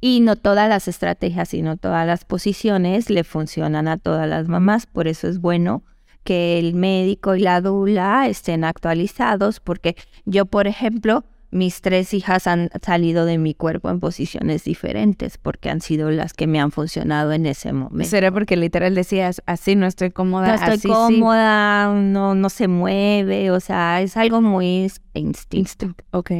y 0.00 0.20
no 0.20 0.36
todas 0.36 0.68
las 0.68 0.88
estrategias 0.88 1.52
y 1.54 1.62
no 1.62 1.76
todas 1.76 2.06
las 2.06 2.24
posiciones 2.24 3.10
le 3.10 3.24
funcionan 3.24 3.88
a 3.88 3.98
todas 3.98 4.28
las 4.28 4.48
mamás. 4.48 4.86
Por 4.86 5.08
eso 5.08 5.28
es 5.28 5.40
bueno 5.40 5.82
que 6.24 6.58
el 6.58 6.74
médico 6.74 7.34
y 7.34 7.40
la 7.40 7.60
dula 7.60 8.28
estén 8.28 8.64
actualizados, 8.64 9.60
porque 9.60 9.96
yo, 10.24 10.46
por 10.46 10.66
ejemplo, 10.66 11.24
mis 11.50 11.80
tres 11.80 12.14
hijas 12.14 12.46
han 12.46 12.70
salido 12.82 13.24
de 13.24 13.38
mi 13.38 13.54
cuerpo 13.54 13.90
en 13.90 14.00
posiciones 14.00 14.64
diferentes, 14.64 15.38
porque 15.38 15.70
han 15.70 15.80
sido 15.80 16.10
las 16.10 16.32
que 16.32 16.46
me 16.46 16.60
han 16.60 16.70
funcionado 16.70 17.32
en 17.32 17.46
ese 17.46 17.72
momento. 17.72 18.08
¿Será 18.08 18.30
porque 18.30 18.56
literal 18.56 18.94
decías, 18.94 19.42
así 19.46 19.74
no 19.74 19.86
estoy 19.86 20.10
cómoda? 20.10 20.56
No 20.56 20.72
estoy 20.72 20.90
cómoda, 20.90 21.92
no, 21.92 22.34
no 22.34 22.50
se 22.50 22.68
mueve, 22.68 23.50
o 23.50 23.60
sea, 23.60 24.00
es 24.00 24.16
algo 24.16 24.40
muy 24.40 24.90
instinto. 25.14 25.94
Ok. 26.12 26.30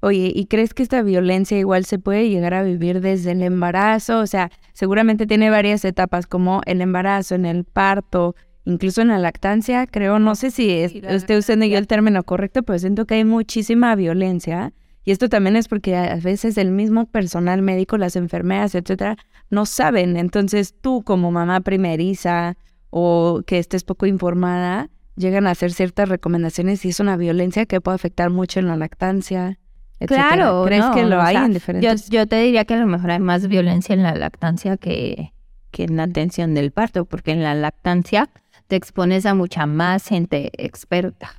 Oye, 0.00 0.32
¿y 0.34 0.46
crees 0.46 0.74
que 0.74 0.84
esta 0.84 1.02
violencia 1.02 1.58
igual 1.58 1.84
se 1.84 1.98
puede 1.98 2.28
llegar 2.28 2.54
a 2.54 2.62
vivir 2.62 3.00
desde 3.00 3.32
el 3.32 3.42
embarazo? 3.42 4.20
O 4.20 4.26
sea, 4.26 4.50
seguramente 4.72 5.26
tiene 5.26 5.50
varias 5.50 5.84
etapas 5.84 6.26
como 6.26 6.60
el 6.66 6.80
embarazo, 6.80 7.34
en 7.34 7.46
el 7.46 7.64
parto, 7.64 8.36
incluso 8.64 9.02
en 9.02 9.08
la 9.08 9.18
lactancia, 9.18 9.86
creo, 9.86 10.18
no 10.18 10.34
sé 10.34 10.50
si 10.50 10.70
esté 10.70 11.36
usando 11.36 11.64
yo 11.66 11.78
el 11.78 11.86
término 11.86 12.22
correcto, 12.22 12.62
pero 12.62 12.78
siento 12.78 13.06
que 13.06 13.14
hay 13.14 13.24
muchísima 13.24 13.94
violencia. 13.96 14.72
Y 15.04 15.10
esto 15.10 15.28
también 15.28 15.56
es 15.56 15.68
porque 15.68 15.96
a 15.96 16.16
veces 16.16 16.58
el 16.58 16.70
mismo 16.70 17.06
personal 17.06 17.62
médico, 17.62 17.96
las 17.96 18.14
enfermeras, 18.14 18.74
etcétera, 18.74 19.16
no 19.50 19.64
saben. 19.64 20.16
Entonces 20.16 20.74
tú 20.80 21.02
como 21.02 21.30
mamá 21.32 21.60
primeriza 21.62 22.56
o 22.90 23.40
que 23.46 23.58
estés 23.58 23.84
poco 23.84 24.06
informada, 24.06 24.90
llegan 25.16 25.46
a 25.46 25.52
hacer 25.52 25.72
ciertas 25.72 26.08
recomendaciones 26.08 26.84
y 26.84 26.90
es 26.90 27.00
una 27.00 27.16
violencia 27.16 27.66
que 27.66 27.80
puede 27.80 27.96
afectar 27.96 28.30
mucho 28.30 28.60
en 28.60 28.68
la 28.68 28.76
lactancia. 28.76 29.58
Claro, 30.06 30.64
¿crees 30.64 30.84
que 30.94 31.04
lo 31.04 31.20
hay 31.20 31.36
en 31.36 31.52
diferentes? 31.52 32.08
Yo, 32.08 32.26
te 32.26 32.40
diría 32.40 32.64
que 32.64 32.74
a 32.74 32.78
lo 32.78 32.86
mejor 32.86 33.10
hay 33.10 33.18
más 33.18 33.48
violencia 33.48 33.94
en 33.94 34.02
la 34.02 34.14
lactancia 34.14 34.76
que, 34.76 35.32
que 35.70 35.84
en 35.84 35.96
la 35.96 36.04
atención 36.04 36.54
del 36.54 36.70
parto, 36.70 37.04
porque 37.04 37.32
en 37.32 37.42
la 37.42 37.54
lactancia 37.54 38.30
te 38.68 38.76
expones 38.76 39.26
a 39.26 39.34
mucha 39.34 39.66
más 39.66 40.06
gente 40.06 40.50
experta. 40.56 41.30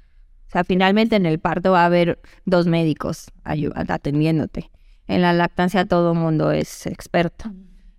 O 0.47 0.51
sea, 0.51 0.63
finalmente 0.63 1.15
en 1.15 1.25
el 1.25 1.39
parto 1.39 1.71
va 1.71 1.83
a 1.83 1.85
haber 1.85 2.19
dos 2.45 2.65
médicos 2.65 3.27
atendiéndote. 3.43 4.71
En 5.07 5.21
la 5.21 5.31
lactancia 5.31 5.85
todo 5.85 6.13
el 6.13 6.19
mundo 6.19 6.51
es 6.51 6.87
experto. 6.87 7.51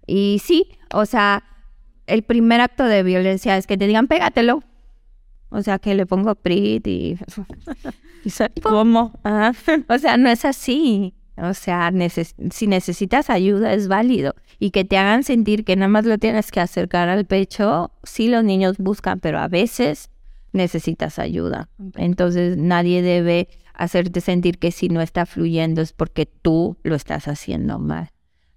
Y 0.06 0.40
sí, 0.44 0.78
o 0.92 1.06
sea, 1.06 1.44
el 2.08 2.24
primer 2.24 2.60
acto 2.60 2.84
de 2.84 3.04
violencia 3.04 3.56
es 3.56 3.68
que 3.68 3.76
te 3.76 3.86
digan, 3.86 4.08
pégatelo. 4.08 4.64
O 5.50 5.62
sea, 5.62 5.78
que 5.78 5.94
le 5.94 6.06
pongo 6.06 6.34
PRIT 6.34 6.86
y... 6.86 7.18
¿Cómo? 8.62 9.12
O 9.88 9.98
sea, 9.98 10.16
no 10.16 10.28
es 10.28 10.44
así. 10.44 11.14
O 11.36 11.54
sea, 11.54 11.90
si 12.50 12.66
necesitas 12.66 13.30
ayuda 13.30 13.72
es 13.72 13.88
válido. 13.88 14.34
Y 14.58 14.70
que 14.70 14.84
te 14.84 14.98
hagan 14.98 15.24
sentir 15.24 15.64
que 15.64 15.74
nada 15.76 15.88
más 15.88 16.04
lo 16.04 16.18
tienes 16.18 16.50
que 16.50 16.60
acercar 16.60 17.08
al 17.08 17.24
pecho, 17.24 17.92
sí 18.02 18.28
los 18.28 18.44
niños 18.44 18.76
buscan, 18.78 19.20
pero 19.20 19.38
a 19.38 19.48
veces 19.48 20.10
necesitas 20.52 21.18
ayuda. 21.18 21.70
Entonces 21.96 22.58
nadie 22.58 23.00
debe 23.00 23.48
hacerte 23.72 24.20
sentir 24.20 24.58
que 24.58 24.70
si 24.70 24.88
no 24.88 25.00
está 25.00 25.24
fluyendo 25.24 25.80
es 25.80 25.94
porque 25.94 26.26
tú 26.26 26.76
lo 26.82 26.94
estás 26.94 27.26
haciendo 27.28 27.78
mal. 27.78 28.10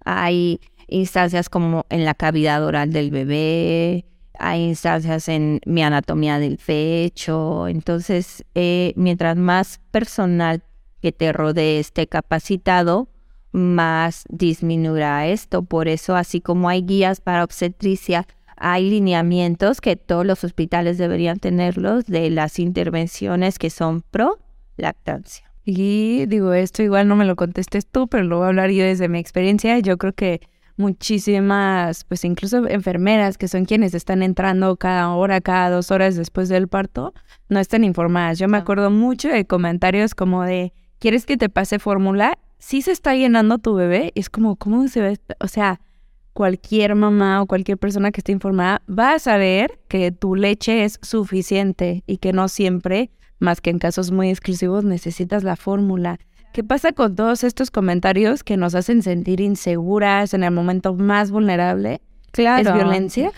Hay 0.04 0.60
instancias 0.88 1.48
como 1.48 1.86
en 1.90 2.04
la 2.04 2.14
cavidad 2.14 2.66
oral 2.66 2.92
del 2.92 3.12
bebé, 3.12 4.06
hay 4.40 4.64
instancias 4.64 5.28
en 5.30 5.62
mi 5.66 5.84
anatomía 5.84 6.40
del 6.40 6.58
pecho. 6.58 7.68
Entonces, 7.68 8.46
eh, 8.56 8.94
mientras 8.96 9.38
más 9.38 9.80
personal 9.92 10.64
que 11.02 11.12
te 11.12 11.32
rodee 11.34 11.80
esté 11.80 12.08
capacitado, 12.08 13.10
más 13.52 14.26
disminuirá 14.30 15.28
esto. 15.28 15.64
Por 15.64 15.88
eso, 15.88 16.16
así 16.16 16.42
como 16.42 16.70
hay 16.70 16.82
guías 16.82 17.22
para 17.22 17.44
obstetricia, 17.44 18.28
hay 18.58 18.90
lineamientos 18.90 19.82
que 19.82 19.96
todos 19.96 20.26
los 20.26 20.44
hospitales 20.44 20.98
deberían 20.98 21.40
tenerlos 21.40 22.06
de 22.06 22.30
las 22.30 22.60
intervenciones 22.60 23.60
que 23.60 23.70
son 23.70 24.02
pro 24.02 24.40
lactancia. 24.78 25.52
Y 25.66 26.26
digo, 26.26 26.54
esto 26.54 26.84
igual 26.84 27.08
no 27.08 27.16
me 27.16 27.26
lo 27.26 27.36
contestes 27.36 27.86
tú, 27.86 28.08
pero 28.08 28.24
lo 28.24 28.38
voy 28.38 28.46
a 28.46 28.48
hablar 28.50 28.72
yo 28.72 28.84
desde 28.84 29.08
mi 29.08 29.20
experiencia. 29.20 29.80
Yo 29.80 29.98
creo 29.98 30.14
que 30.14 30.42
muchísimas, 30.78 32.04
pues 32.06 32.26
incluso 32.26 32.68
enfermeras 32.68 33.38
que 33.38 33.48
son 33.48 33.66
quienes 33.66 33.94
están 33.94 34.24
entrando 34.24 34.76
cada 34.78 35.10
hora, 35.14 35.42
cada 35.42 35.70
dos 35.70 35.92
horas 35.92 36.16
después 36.16 36.50
del 36.50 36.68
parto, 36.68 37.14
no 37.50 37.60
están 37.60 37.84
informadas. 37.84 38.40
Yo 38.40 38.48
me 38.48 38.58
acuerdo 38.58 38.90
mucho 38.90 39.30
de 39.30 39.46
comentarios 39.46 40.16
como 40.16 40.44
de, 40.44 40.74
¿quieres 41.00 41.26
que 41.26 41.38
te 41.38 41.50
pase 41.50 41.80
fórmula? 41.80 42.38
Si 42.60 42.82
se 42.82 42.92
está 42.92 43.14
llenando 43.16 43.58
tu 43.58 43.76
bebé, 43.76 44.12
es 44.16 44.30
como, 44.30 44.56
¿cómo 44.56 44.88
se 44.88 45.02
ve? 45.02 45.20
O 45.40 45.48
sea, 45.48 45.80
cualquier 46.34 46.96
mamá 46.96 47.42
o 47.42 47.46
cualquier 47.46 47.78
persona 47.78 48.12
que 48.12 48.22
esté 48.22 48.32
informada 48.32 48.82
va 48.90 49.14
a 49.14 49.20
saber 49.20 49.80
que 49.88 50.12
tu 50.12 50.36
leche 50.36 50.84
es 50.84 51.00
suficiente 51.02 52.04
y 52.08 52.18
que 52.18 52.34
no 52.34 52.48
siempre, 52.48 53.12
más 53.40 53.62
que 53.62 53.70
en 53.70 53.80
casos 53.80 54.12
muy 54.12 54.30
exclusivos, 54.30 54.84
necesitas 54.84 55.44
la 55.44 55.56
fórmula. 55.56 56.20
¿Qué 56.54 56.64
pasa 56.64 56.92
con 56.94 57.16
todos 57.16 57.44
estos 57.44 57.72
comentarios 57.72 58.44
que 58.44 58.58
nos 58.58 58.76
hacen 58.76 59.02
sentir 59.02 59.42
inseguras 59.42 60.36
en 60.36 60.44
el 60.44 60.52
momento 60.52 60.94
más 60.94 61.32
vulnerable? 61.32 62.00
Claro. 62.32 62.70
¿Es 62.70 62.76
violencia? 62.76 63.32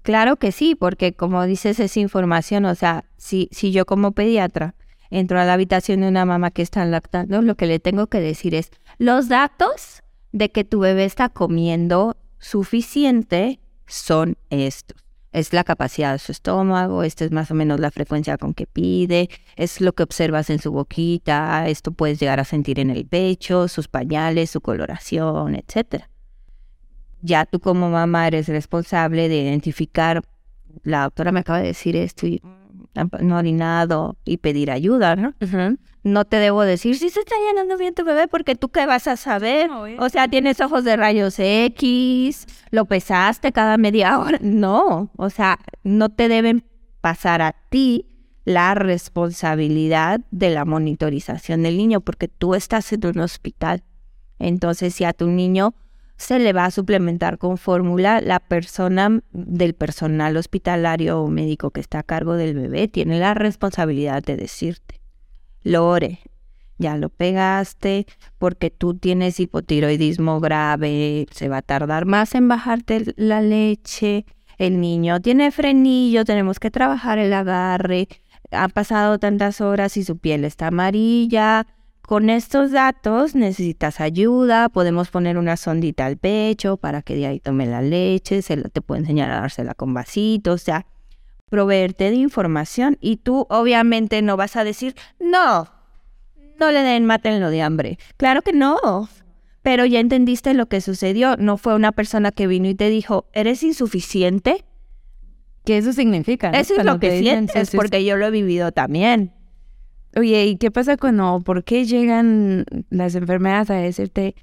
Claro 0.00 0.36
que 0.36 0.52
sí, 0.52 0.74
porque 0.74 1.12
como 1.12 1.44
dices, 1.44 1.78
es 1.80 1.98
información. 1.98 2.64
O 2.64 2.74
sea, 2.74 3.04
si, 3.18 3.50
si 3.52 3.72
yo 3.72 3.84
como 3.84 4.12
pediatra 4.12 4.74
entro 5.10 5.38
a 5.38 5.44
la 5.44 5.52
habitación 5.52 6.00
de 6.00 6.08
una 6.08 6.24
mamá 6.24 6.50
que 6.50 6.62
está 6.62 6.82
lactando, 6.86 7.42
lo 7.42 7.56
que 7.56 7.66
le 7.66 7.78
tengo 7.78 8.06
que 8.06 8.20
decir 8.20 8.54
es, 8.54 8.70
los 8.96 9.28
datos 9.28 10.02
de 10.32 10.50
que 10.50 10.64
tu 10.64 10.80
bebé 10.80 11.04
está 11.04 11.28
comiendo 11.28 12.16
suficiente 12.38 13.60
son 13.86 14.38
estos 14.48 15.01
es 15.32 15.52
la 15.52 15.64
capacidad 15.64 16.12
de 16.12 16.18
su 16.18 16.32
estómago, 16.32 17.02
esta 17.02 17.24
es 17.24 17.32
más 17.32 17.50
o 17.50 17.54
menos 17.54 17.80
la 17.80 17.90
frecuencia 17.90 18.36
con 18.36 18.54
que 18.54 18.66
pide, 18.66 19.30
es 19.56 19.80
lo 19.80 19.92
que 19.94 20.02
observas 20.02 20.50
en 20.50 20.58
su 20.58 20.72
boquita, 20.72 21.68
esto 21.68 21.92
puedes 21.92 22.20
llegar 22.20 22.38
a 22.38 22.44
sentir 22.44 22.78
en 22.78 22.90
el 22.90 23.06
pecho, 23.06 23.68
sus 23.68 23.88
pañales, 23.88 24.50
su 24.50 24.60
coloración, 24.60 25.54
etc. 25.54 26.04
Ya 27.22 27.46
tú 27.46 27.60
como 27.60 27.88
mamá 27.88 28.26
eres 28.26 28.48
responsable 28.48 29.28
de 29.28 29.42
identificar, 29.42 30.22
la 30.82 31.04
doctora 31.04 31.32
me 31.32 31.40
acaba 31.40 31.60
de 31.60 31.68
decir 31.68 31.96
esto 31.96 32.26
y 32.26 32.42
no 33.20 33.36
orinado 33.36 34.16
y 34.24 34.36
pedir 34.36 34.70
ayuda, 34.70 35.16
¿no? 35.16 35.34
No 36.04 36.24
te 36.24 36.36
debo 36.36 36.62
decir 36.62 36.96
si 36.96 37.10
se 37.10 37.20
está 37.20 37.36
llenando 37.48 37.76
bien 37.76 37.94
tu 37.94 38.04
bebé 38.04 38.26
porque 38.26 38.56
tú 38.56 38.70
qué 38.70 38.86
vas 38.86 39.06
a 39.06 39.16
saber. 39.16 39.70
o 39.70 40.08
sea, 40.08 40.28
tienes 40.28 40.60
ojos 40.60 40.84
de 40.84 40.96
rayos 40.96 41.38
X, 41.38 42.46
lo 42.70 42.86
pesaste 42.86 43.52
cada 43.52 43.76
media 43.76 44.18
hora. 44.18 44.38
No, 44.42 45.10
o 45.16 45.30
sea, 45.30 45.58
no 45.84 46.08
te 46.08 46.28
deben 46.28 46.64
pasar 47.00 47.42
a 47.42 47.54
ti 47.68 48.06
la 48.44 48.74
responsabilidad 48.74 50.20
de 50.32 50.50
la 50.50 50.64
monitorización 50.64 51.62
del 51.62 51.76
niño 51.76 52.00
porque 52.00 52.26
tú 52.26 52.54
estás 52.54 52.92
en 52.92 53.06
un 53.06 53.20
hospital. 53.20 53.84
Entonces, 54.40 54.94
si 54.94 55.04
a 55.04 55.12
tu 55.12 55.28
niño 55.28 55.74
se 56.22 56.38
le 56.38 56.52
va 56.52 56.66
a 56.66 56.70
suplementar 56.70 57.38
con 57.38 57.58
fórmula. 57.58 58.20
La 58.20 58.38
persona 58.38 59.20
del 59.32 59.74
personal 59.74 60.36
hospitalario 60.36 61.20
o 61.20 61.28
médico 61.28 61.70
que 61.70 61.80
está 61.80 62.00
a 62.00 62.02
cargo 62.04 62.34
del 62.34 62.54
bebé 62.54 62.88
tiene 62.88 63.18
la 63.18 63.34
responsabilidad 63.34 64.22
de 64.22 64.36
decirte, 64.36 65.01
Lore, 65.62 66.20
ya 66.78 66.96
lo 66.96 67.08
pegaste 67.08 68.06
porque 68.38 68.70
tú 68.70 68.94
tienes 68.94 69.40
hipotiroidismo 69.40 70.40
grave, 70.40 71.26
se 71.30 71.48
va 71.48 71.58
a 71.58 71.62
tardar 71.62 72.06
más 72.06 72.34
en 72.34 72.48
bajarte 72.48 73.14
la 73.16 73.40
leche, 73.40 74.26
el 74.58 74.80
niño 74.80 75.20
tiene 75.20 75.50
frenillo, 75.50 76.24
tenemos 76.24 76.58
que 76.58 76.70
trabajar 76.70 77.18
el 77.18 77.32
agarre, 77.32 78.08
ha 78.50 78.68
pasado 78.68 79.18
tantas 79.18 79.60
horas 79.60 79.96
y 79.96 80.04
su 80.04 80.18
piel 80.18 80.44
está 80.44 80.68
amarilla, 80.68 81.66
con 82.02 82.30
estos 82.30 82.72
datos 82.72 83.34
necesitas 83.34 84.00
ayuda, 84.00 84.68
podemos 84.68 85.08
poner 85.08 85.38
una 85.38 85.56
sondita 85.56 86.04
al 86.04 86.16
pecho 86.16 86.76
para 86.76 87.00
que 87.00 87.14
de 87.14 87.26
ahí 87.26 87.40
tome 87.40 87.64
la 87.64 87.80
leche, 87.80 88.42
se 88.42 88.56
te 88.56 88.82
puede 88.82 89.02
enseñar 89.02 89.30
a 89.30 89.40
dársela 89.40 89.74
con 89.74 89.94
vasitos, 89.94 90.60
o 90.60 90.64
sea, 90.64 90.86
proveerte 91.52 92.08
de 92.08 92.16
información 92.16 92.96
y 93.02 93.18
tú 93.18 93.46
obviamente 93.50 94.22
no 94.22 94.38
vas 94.38 94.56
a 94.56 94.64
decir, 94.64 94.94
no, 95.20 95.68
no 96.58 96.70
le 96.70 96.80
den, 96.80 97.04
mátenlo 97.04 97.50
de 97.50 97.60
hambre. 97.60 97.98
Claro 98.16 98.40
que 98.40 98.54
no, 98.54 98.80
pero 99.60 99.84
ya 99.84 100.00
entendiste 100.00 100.54
lo 100.54 100.64
que 100.64 100.80
sucedió, 100.80 101.36
no 101.36 101.58
fue 101.58 101.74
una 101.74 101.92
persona 101.92 102.32
que 102.32 102.46
vino 102.46 102.70
y 102.70 102.74
te 102.74 102.88
dijo, 102.88 103.26
eres 103.34 103.62
insuficiente. 103.62 104.64
¿Qué 105.66 105.76
eso 105.76 105.92
significa? 105.92 106.48
Eso 106.52 106.74
es 106.74 106.86
lo 106.86 106.98
que, 106.98 107.18
sientes, 107.18 107.72
porque 107.72 108.02
yo 108.02 108.16
lo 108.16 108.28
he 108.28 108.30
vivido 108.30 108.72
también. 108.72 109.34
Oye, 110.16 110.46
¿y 110.46 110.56
qué 110.56 110.70
pasa 110.70 110.96
cuando, 110.96 111.42
por 111.44 111.64
qué 111.64 111.84
llegan 111.84 112.64
las 112.88 113.14
enfermeras 113.14 113.68
a 113.68 113.74
decirte, 113.74 114.36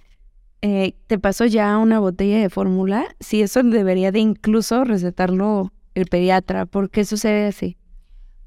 eh, 0.62 0.93
te 1.08 1.17
pasó 1.17 1.48
ya 1.48 1.76
una 1.80 1.98
botella 1.98 2.38
de 2.38 2.52
fórmula? 2.52 3.08
Si 3.19 3.41
eso 3.41 3.63
debería 3.63 4.12
de 4.12 4.19
incluso 4.19 4.84
recetarlo 4.84 5.72
el 6.00 6.08
pediatra, 6.08 6.66
¿por 6.66 6.90
qué 6.90 7.06
sucede 7.06 7.48
así? 7.48 7.78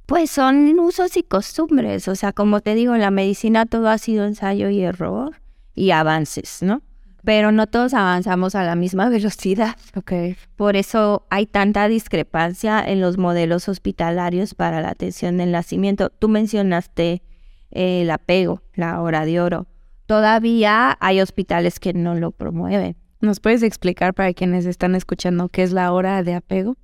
Pues 0.07 0.31
son 0.31 0.79
usos 0.79 1.17
y 1.17 1.23
costumbres, 1.23 2.09
o 2.09 2.15
sea, 2.15 2.33
como 2.33 2.61
te 2.61 2.75
digo, 2.75 2.95
en 2.95 3.01
la 3.01 3.11
medicina 3.11 3.67
todo 3.67 3.89
ha 3.89 3.99
sido 3.99 4.27
ensayo 4.27 4.69
y 4.69 4.83
error 4.83 5.41
y 5.75 5.91
avances, 5.91 6.63
¿no? 6.63 6.83
pero 7.25 7.53
no 7.53 7.67
todos 7.67 7.95
avanzamos 7.95 8.55
a 8.55 8.65
la 8.65 8.77
misma 8.77 9.09
velocidad. 9.11 9.77
Okay. 9.95 10.37
Por 10.57 10.77
eso 10.77 11.27
hay 11.31 11.47
tanta 11.47 11.89
discrepancia 11.89 12.83
en 12.85 13.01
los 13.01 13.19
modelos 13.19 13.69
hospitalarios 13.69 14.55
para 14.55 14.81
la 14.81 14.91
atención 14.91 15.37
del 15.39 15.53
nacimiento. 15.53 16.11
Tú 16.11 16.29
mencionaste 16.29 17.23
el 17.71 18.11
apego, 18.11 18.63
la 18.75 19.01
hora 19.01 19.25
de 19.25 19.41
oro. 19.41 19.67
Todavía 20.07 20.97
hay 21.01 21.21
hospitales 21.21 21.81
que 21.81 21.95
no 21.95 22.15
lo 22.15 22.33
promueven. 22.33 22.97
¿Nos 23.21 23.39
puedes 23.39 23.63
explicar 23.63 24.15
para 24.15 24.35
quienes 24.35 24.67
están 24.67 24.95
escuchando 24.95 25.49
qué 25.49 25.63
es 25.63 25.73
la 25.73 25.93
hora 25.93 26.23
de 26.23 26.35
apego 26.35 26.77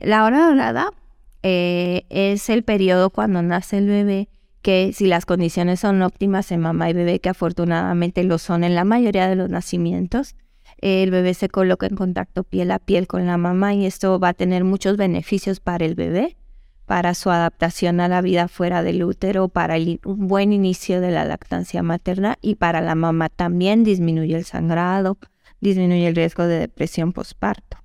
la 0.00 0.24
hora 0.24 0.48
dorada? 0.48 0.90
Eh, 1.42 2.04
es 2.10 2.50
el 2.50 2.62
periodo 2.62 3.10
cuando 3.10 3.42
nace 3.42 3.78
el 3.78 3.86
bebé 3.86 4.28
que 4.62 4.92
si 4.92 5.06
las 5.06 5.24
condiciones 5.24 5.80
son 5.80 6.02
óptimas 6.02 6.52
en 6.52 6.60
mamá 6.60 6.90
y 6.90 6.92
bebé, 6.92 7.20
que 7.20 7.30
afortunadamente 7.30 8.24
lo 8.24 8.38
son 8.38 8.64
en 8.64 8.74
la 8.74 8.84
mayoría 8.84 9.28
de 9.28 9.36
los 9.36 9.48
nacimientos, 9.48 10.36
el 10.78 11.10
bebé 11.10 11.34
se 11.34 11.48
coloca 11.48 11.86
en 11.86 11.96
contacto 11.96 12.44
piel 12.44 12.70
a 12.70 12.78
piel 12.78 13.06
con 13.06 13.26
la 13.26 13.36
mamá 13.36 13.74
y 13.74 13.86
esto 13.86 14.18
va 14.18 14.28
a 14.28 14.34
tener 14.34 14.64
muchos 14.64 14.96
beneficios 14.96 15.60
para 15.60 15.84
el 15.84 15.94
bebé, 15.94 16.36
para 16.86 17.14
su 17.14 17.30
adaptación 17.30 18.00
a 18.00 18.08
la 18.08 18.20
vida 18.20 18.48
fuera 18.48 18.82
del 18.82 19.02
útero, 19.02 19.48
para 19.48 19.76
un 19.76 20.28
buen 20.28 20.52
inicio 20.52 21.00
de 21.00 21.10
la 21.10 21.24
lactancia 21.24 21.82
materna 21.82 22.38
y 22.40 22.56
para 22.56 22.80
la 22.80 22.94
mamá 22.94 23.28
también 23.28 23.84
disminuye 23.84 24.36
el 24.36 24.44
sangrado, 24.44 25.18
disminuye 25.60 26.08
el 26.08 26.16
riesgo 26.16 26.46
de 26.46 26.58
depresión 26.58 27.12
postparto. 27.12 27.79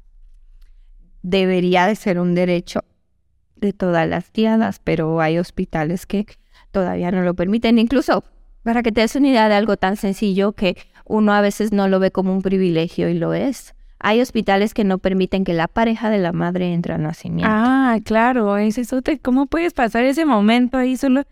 Debería 1.28 1.88
de 1.88 1.96
ser 1.96 2.20
un 2.20 2.36
derecho 2.36 2.82
de 3.56 3.74
todas 3.74 4.08
las 4.08 4.30
tiadas, 4.30 4.80
pero 4.84 5.22
hay 5.22 5.40
hospitales 5.40 6.06
que 6.06 6.28
todavía 6.70 7.10
no 7.10 7.24
lo 7.24 7.34
permiten. 7.34 7.80
Incluso 7.80 8.24
para 8.62 8.84
que 8.84 8.92
te 8.92 9.02
des 9.02 9.16
una 9.16 9.30
idea 9.30 9.50
de 9.50 9.56
algo 9.56 9.76
tan 9.76 9.96
sencillo 9.96 10.52
que 10.52 10.78
uno 11.04 11.34
a 11.34 11.42
veces 11.42 11.72
no 11.72 11.88
lo 11.88 12.00
ve 12.00 12.12
como 12.12 12.32
un 12.32 12.44
privilegio 12.44 13.10
y 13.10 13.16
lo 13.16 13.34
es. 13.34 13.74
Hay 13.98 14.22
hospitales 14.22 14.76
que 14.76 14.84
no 14.84 15.00
permiten 15.00 15.44
que 15.44 15.56
la 15.56 15.68
pareja 15.68 16.12
de 16.12 16.20
la 16.20 16.32
madre 16.32 16.72
entre 16.74 16.94
al 16.94 17.02
nacimiento. 17.02 17.50
Ah, 17.52 17.98
claro, 18.04 18.58
es 18.58 18.78
eso. 18.78 19.02
¿Cómo 19.24 19.48
puedes 19.48 19.74
pasar 19.74 20.04
ese 20.04 20.26
momento 20.26 20.78
ahí 20.78 20.96
solo? 20.96 21.24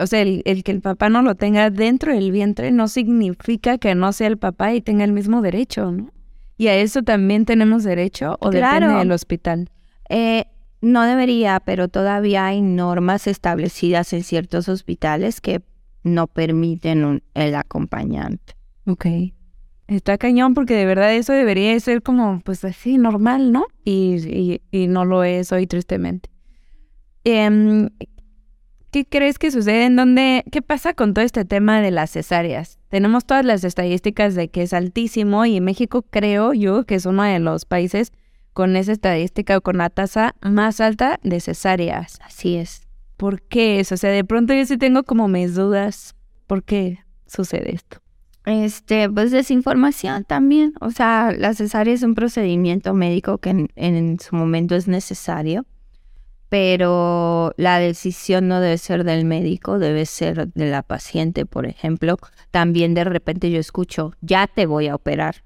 O 0.00 0.06
sea, 0.06 0.22
el, 0.22 0.42
que 0.64 0.72
el 0.72 0.80
papá 0.80 1.10
no 1.10 1.20
lo 1.20 1.34
tenga 1.34 1.68
dentro 1.68 2.14
del 2.14 2.32
vientre 2.32 2.70
no 2.70 2.88
significa 2.88 3.76
que 3.76 3.94
no 3.94 4.10
sea 4.14 4.28
el 4.28 4.38
papá 4.38 4.72
y 4.72 4.80
tenga 4.80 5.04
el 5.04 5.12
mismo 5.12 5.42
derecho, 5.42 5.92
¿no? 5.92 6.13
¿Y 6.56 6.68
a 6.68 6.76
eso 6.76 7.02
también 7.02 7.44
tenemos 7.44 7.84
derecho 7.84 8.36
o 8.40 8.50
depende 8.50 8.94
del 8.94 9.12
hospital? 9.12 9.70
Eh, 10.08 10.44
no 10.80 11.02
debería, 11.04 11.60
pero 11.60 11.88
todavía 11.88 12.46
hay 12.46 12.60
normas 12.60 13.26
establecidas 13.26 14.12
en 14.12 14.22
ciertos 14.22 14.68
hospitales 14.68 15.40
que 15.40 15.62
no 16.02 16.26
permiten 16.26 17.22
el 17.34 17.54
acompañante. 17.54 18.54
Ok. 18.86 19.06
Está 19.86 20.16
cañón 20.16 20.54
porque 20.54 20.74
de 20.74 20.86
verdad 20.86 21.12
eso 21.14 21.32
debería 21.32 21.78
ser 21.80 22.02
como, 22.02 22.40
pues 22.40 22.64
así, 22.64 22.96
normal, 22.96 23.52
¿no? 23.52 23.66
Y, 23.84 24.60
y, 24.70 24.86
no 24.86 25.04
lo 25.04 25.24
es 25.24 25.52
hoy, 25.52 25.66
tristemente. 25.66 26.30
Em, 27.24 27.90
¿qué 28.94 29.04
crees 29.04 29.40
que 29.40 29.50
sucede? 29.50 29.86
¿En 29.86 29.96
dónde, 29.96 30.44
qué 30.52 30.62
pasa 30.62 30.94
con 30.94 31.14
todo 31.14 31.24
este 31.24 31.44
tema 31.44 31.80
de 31.80 31.90
las 31.90 32.12
cesáreas? 32.12 32.78
Tenemos 32.90 33.24
todas 33.24 33.44
las 33.44 33.64
estadísticas 33.64 34.36
de 34.36 34.46
que 34.46 34.62
es 34.62 34.72
altísimo 34.72 35.44
y 35.46 35.60
México 35.60 36.02
creo 36.08 36.52
yo 36.52 36.84
que 36.84 36.94
es 36.94 37.04
uno 37.04 37.24
de 37.24 37.40
los 37.40 37.64
países 37.64 38.12
con 38.52 38.76
esa 38.76 38.92
estadística 38.92 39.58
o 39.58 39.62
con 39.62 39.78
la 39.78 39.90
tasa 39.90 40.36
más 40.42 40.80
alta 40.80 41.18
de 41.24 41.40
cesáreas. 41.40 42.20
Así 42.24 42.54
es. 42.54 42.86
¿Por 43.16 43.42
qué 43.42 43.80
eso? 43.80 43.96
O 43.96 43.98
sea, 43.98 44.10
de 44.10 44.22
pronto 44.22 44.54
yo 44.54 44.64
sí 44.64 44.78
tengo 44.78 45.02
como 45.02 45.26
mis 45.26 45.56
dudas. 45.56 46.14
¿Por 46.46 46.62
qué 46.62 47.00
sucede 47.26 47.74
esto? 47.74 47.98
Este, 48.44 49.10
pues 49.10 49.32
desinformación 49.32 50.22
también. 50.22 50.72
O 50.80 50.92
sea, 50.92 51.32
la 51.36 51.52
cesárea 51.54 51.94
es 51.94 52.04
un 52.04 52.14
procedimiento 52.14 52.94
médico 52.94 53.38
que 53.38 53.50
en, 53.50 53.68
en, 53.74 54.20
su 54.20 54.36
momento 54.36 54.76
es 54.76 54.86
necesario, 54.86 55.66
pero 56.54 57.52
la 57.56 57.80
decisión 57.80 58.46
no 58.46 58.60
debe 58.60 58.78
ser 58.78 59.02
del 59.02 59.24
médico, 59.24 59.80
debe 59.80 60.06
ser 60.06 60.52
de 60.52 60.70
la 60.70 60.84
paciente, 60.84 61.46
por 61.46 61.66
ejemplo. 61.66 62.16
También 62.52 62.94
de 62.94 63.02
repente 63.02 63.50
yo 63.50 63.58
escucho, 63.58 64.12
ya 64.20 64.46
te 64.46 64.66
voy 64.66 64.86
a 64.86 64.94
operar. 64.94 65.42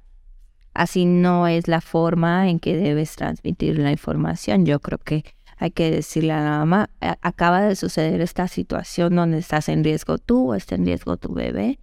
Así 0.75 1.07
no 1.07 1.49
es 1.49 1.67
la 1.67 1.81
forma 1.81 2.51
en 2.51 2.61
que 2.61 2.77
debes 2.77 3.17
transmitir 3.17 3.79
la 3.79 3.91
información. 3.91 4.67
Yo 4.67 4.81
creo 4.81 4.99
que 4.99 5.25
hay 5.57 5.71
que 5.71 5.91
decirle 5.91 6.35
a 6.35 6.45
la 6.45 6.59
mamá, 6.59 6.91
acaba 7.01 7.63
de 7.63 7.75
suceder 7.75 8.21
esta 8.21 8.47
situación 8.47 9.17
donde 9.17 9.39
estás 9.39 9.71
en 9.71 9.85
riesgo 9.85 10.19
tú 10.19 10.51
o 10.51 10.55
está 10.55 10.75
en 10.75 10.85
riesgo 10.85 11.17
tu 11.17 11.33
bebé 11.33 11.79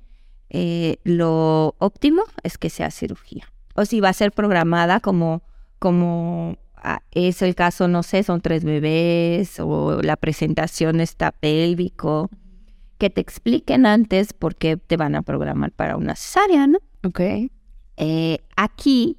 eh, 0.52 0.98
lo 1.04 1.74
óptimo 1.80 2.22
es 2.44 2.60
que 2.60 2.70
sea 2.70 2.92
cirugía. 2.92 3.52
O 3.74 3.86
si 3.86 4.02
va 4.02 4.10
a 4.10 4.14
ser 4.14 4.32
programada 4.32 5.00
como, 5.00 5.42
como 5.80 6.58
es 7.12 7.42
el 7.42 7.56
caso, 7.56 7.88
no 7.88 8.04
sé, 8.04 8.24
son 8.24 8.42
tres 8.42 8.64
bebés 8.64 9.60
o 9.60 10.02
la 10.02 10.16
presentación 10.16 11.00
está 11.00 11.32
pélvico, 11.32 12.30
que 12.98 13.10
te 13.10 13.22
expliquen 13.22 13.86
antes 13.86 14.34
por 14.34 14.56
qué 14.56 14.78
te 14.78 14.98
van 14.98 15.16
a 15.16 15.22
programar 15.22 15.72
para 15.72 15.98
una 15.98 16.16
cesárea, 16.16 16.68
¿no? 16.68 16.80
Ok. 17.04 17.20
Eh, 17.98 18.40
aquí 18.56 19.16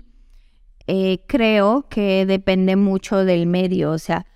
eh, 0.86 1.18
creo 1.26 1.86
que 1.88 2.26
depende 2.26 2.76
mucho 2.76 3.24
del 3.24 3.46
medio, 3.46 3.90
o 3.90 3.98
sea, 3.98 4.26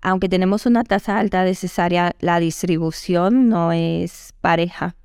aunque 0.00 0.28
tenemos 0.28 0.66
una 0.66 0.84
tasa 0.84 1.18
alta 1.18 1.44
de 1.44 1.54
cesárea, 1.54 2.12
la 2.20 2.40
distribución 2.40 3.48
no 3.48 3.72
es 3.72 4.32
pareja. 4.40 4.96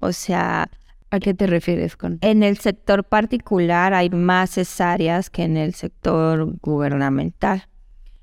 O 0.00 0.12
sea... 0.12 0.70
¿A 1.10 1.18
qué 1.18 1.34
te 1.34 1.46
refieres 1.46 1.96
con? 1.96 2.18
En 2.20 2.42
el 2.42 2.58
sector 2.58 3.04
particular 3.04 3.94
hay 3.94 4.10
más 4.10 4.50
cesáreas 4.50 5.28
que 5.28 5.42
en 5.42 5.56
el 5.56 5.74
sector 5.74 6.54
gubernamental. 6.62 7.66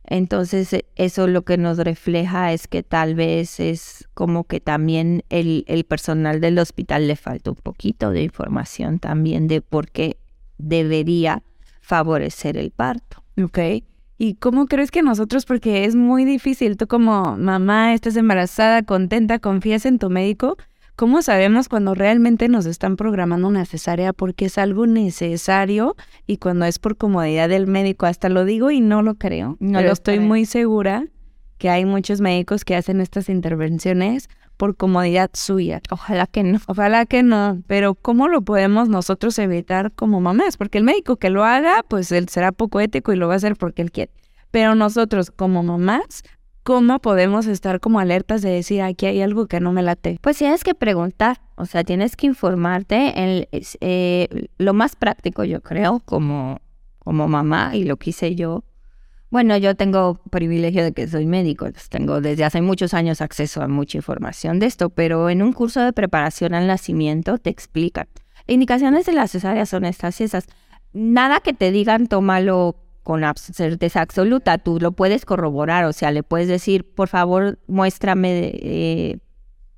Entonces, 0.06 0.72
e, 0.72 0.86
eso 0.96 1.28
lo 1.28 1.44
que 1.44 1.58
nos 1.58 1.78
refleja 1.80 2.54
es 2.54 2.68
que 2.70 2.84
tal 2.84 3.14
vez 3.14 3.60
es 3.60 4.08
como 4.14 4.46
que 4.46 4.62
también 4.62 5.24
el, 5.30 5.66
el, 5.68 5.84
personal 5.84 6.40
del 6.40 6.58
hospital 6.60 7.08
le 7.08 7.18
falta 7.18 7.52
un 7.52 7.58
poquito 7.58 8.12
de 8.12 8.24
información 8.24 9.00
también 9.00 9.48
de 9.48 9.62
por 9.62 9.92
qué 9.92 10.18
debería 10.58 11.44
favorecer 11.82 12.56
el 12.56 12.72
parto. 12.72 13.22
Ok. 13.42 13.60
¿Y 14.18 14.36
cómo 14.36 14.66
crees 14.66 14.92
que 14.92 15.04
nosotros, 15.04 15.46
porque 15.46 15.86
es 15.86 15.96
muy 15.96 16.26
difícil, 16.26 16.78
tú 16.78 16.88
como 16.88 17.38
mamá 17.38 17.94
estás 17.94 18.16
embarazada, 18.16 18.82
contenta, 18.82 19.38
confías 19.40 19.86
en 19.86 20.00
tu 20.00 20.10
médico, 20.10 20.58
¿Cómo 20.98 21.22
sabemos 21.22 21.70
cuando 21.70 21.94
realmente 21.94 22.50
nos 22.50 22.66
están 22.66 22.96
programando 22.96 23.48
una 23.48 23.66
cesárea 23.66 24.14
porque 24.14 24.46
es 24.46 24.58
algo 24.58 24.88
necesario 24.88 25.96
y 26.26 26.38
cuando 26.38 26.66
es 26.66 26.80
por 26.80 26.98
comodidad 26.98 27.50
del 27.50 27.68
médico? 27.68 28.08
Hasta 28.08 28.30
lo 28.30 28.46
digo 28.46 28.72
y 28.72 28.82
no 28.82 29.04
lo 29.04 29.14
creo. 29.14 29.58
No 29.60 29.78
pero 29.78 29.94
estoy 29.94 30.18
muy 30.20 30.46
segura 30.46 31.06
que 31.60 31.70
hay 31.70 31.86
muchos 31.86 32.20
médicos 32.20 32.66
que 32.66 32.76
hacen 32.76 33.00
estas 33.00 33.30
intervenciones 33.30 34.28
por 34.58 34.76
comodidad 34.76 35.30
suya. 35.34 35.82
Ojalá 35.92 36.26
que 36.26 36.42
no. 36.42 36.60
Ojalá 36.66 37.06
que 37.06 37.22
no. 37.22 37.62
Pero 37.68 37.94
¿cómo 37.94 38.28
lo 38.28 38.42
podemos 38.42 38.90
nosotros 38.90 39.38
evitar 39.38 39.92
como 39.92 40.20
mamás? 40.20 40.58
Porque 40.58 40.80
el 40.80 40.84
médico 40.84 41.18
que 41.18 41.30
lo 41.30 41.44
haga, 41.44 41.84
pues 41.88 42.12
él 42.12 42.28
será 42.28 42.52
poco 42.52 42.80
ético 42.80 43.14
y 43.14 43.18
lo 43.18 43.28
va 43.28 43.36
a 43.36 43.38
hacer 43.38 43.56
porque 43.56 43.84
él 43.84 43.92
quiere. 43.92 44.12
Pero 44.50 44.74
nosotros 44.74 45.30
como 45.30 45.62
mamás 45.62 46.24
¿cómo 46.68 47.00
podemos 47.00 47.48
estar 47.48 47.80
como 47.80 48.02
alertas 48.02 48.42
de 48.42 48.50
decir 48.50 48.82
aquí 48.82 49.06
hay 49.06 49.22
algo 49.22 49.48
que 49.48 49.62
no 49.62 49.72
me 49.72 49.82
late? 49.84 50.20
Pues 50.22 50.38
tienes 50.38 50.66
que 50.66 50.76
preguntar, 50.76 51.40
o 51.56 51.66
sea, 51.66 51.86
tienes 51.86 52.18
que 52.18 52.28
informarte. 52.28 53.14
En, 53.16 53.48
eh, 53.80 54.28
lo 54.58 54.74
más 54.74 54.98
práctico, 54.98 55.46
yo 55.46 55.62
creo, 55.62 56.02
como, 56.04 56.60
como 57.00 57.30
mamá, 57.30 57.74
y 57.74 57.86
lo 57.86 57.96
quise 57.96 58.36
yo. 58.36 58.66
Bueno, 59.30 59.56
yo 59.56 59.76
tengo 59.76 60.20
privilegio 60.30 60.84
de 60.84 60.92
que 60.92 61.08
soy 61.08 61.26
médico, 61.26 61.68
tengo 61.88 62.20
desde 62.20 62.44
hace 62.44 62.62
muchos 62.62 62.94
años 62.94 63.22
acceso 63.22 63.62
a 63.62 63.70
mucha 63.70 64.00
información 64.00 64.60
de 64.60 64.66
esto, 64.66 64.90
pero 64.90 65.30
en 65.30 65.44
un 65.44 65.54
curso 65.54 65.80
de 65.80 65.94
preparación 65.94 66.54
al 66.54 66.68
nacimiento 66.68 67.38
te 67.38 67.50
explican. 67.50 68.10
Indicaciones 68.46 69.06
de 69.06 69.14
la 69.14 69.30
cesárea 69.30 69.66
son 69.66 69.86
estas 69.86 70.20
y 70.20 70.26
esas. 70.26 70.48
Nada 70.92 71.40
que 71.40 71.54
te 71.54 71.72
digan, 71.72 72.08
tómalo 72.08 72.76
con 73.08 73.24
certeza 73.38 74.02
absoluta, 74.02 74.58
tú 74.58 74.80
lo 74.82 74.92
puedes 74.92 75.24
corroborar, 75.24 75.86
o 75.86 75.94
sea, 75.94 76.12
le 76.12 76.24
puedes 76.24 76.50
decir, 76.50 76.84
por 76.84 77.08
favor, 77.08 77.58
muéstrame 77.66 78.34
de, 78.34 78.60
eh, 78.62 79.20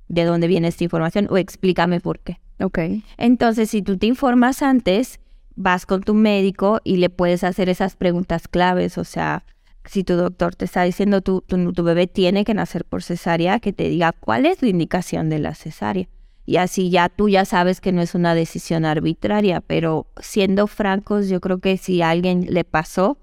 de 0.08 0.24
dónde 0.24 0.48
viene 0.48 0.66
esta 0.66 0.82
información 0.82 1.28
o 1.30 1.38
explícame 1.38 2.00
por 2.00 2.18
qué. 2.18 2.40
Ok. 2.60 2.80
Entonces, 3.18 3.70
si 3.70 3.82
tú 3.82 3.98
te 3.98 4.08
informas 4.08 4.62
antes, 4.62 5.20
vas 5.54 5.86
con 5.86 6.02
tu 6.02 6.12
médico 6.12 6.80
y 6.82 6.96
le 6.96 7.08
puedes 7.08 7.44
hacer 7.44 7.68
esas 7.68 7.94
preguntas 7.94 8.48
claves, 8.48 8.98
o 8.98 9.04
sea, 9.04 9.44
si 9.84 10.02
tu 10.02 10.14
doctor 10.14 10.56
te 10.56 10.64
está 10.64 10.82
diciendo 10.82 11.20
tu, 11.20 11.40
tu, 11.42 11.72
tu 11.72 11.84
bebé 11.84 12.08
tiene 12.08 12.44
que 12.44 12.54
nacer 12.54 12.84
por 12.84 13.04
cesárea, 13.04 13.60
que 13.60 13.72
te 13.72 13.88
diga 13.88 14.10
cuál 14.10 14.44
es 14.44 14.60
la 14.60 14.70
indicación 14.70 15.28
de 15.28 15.38
la 15.38 15.54
cesárea. 15.54 16.08
Y 16.46 16.56
así 16.56 16.90
ya 16.90 17.08
tú 17.08 17.28
ya 17.28 17.44
sabes 17.44 17.80
que 17.80 17.92
no 17.92 18.02
es 18.02 18.16
una 18.16 18.34
decisión 18.34 18.84
arbitraria, 18.84 19.60
pero 19.60 20.08
siendo 20.20 20.66
francos, 20.66 21.28
yo 21.28 21.40
creo 21.40 21.60
que 21.60 21.76
si 21.76 22.02
a 22.02 22.10
alguien 22.10 22.46
le 22.50 22.64
pasó, 22.64 23.19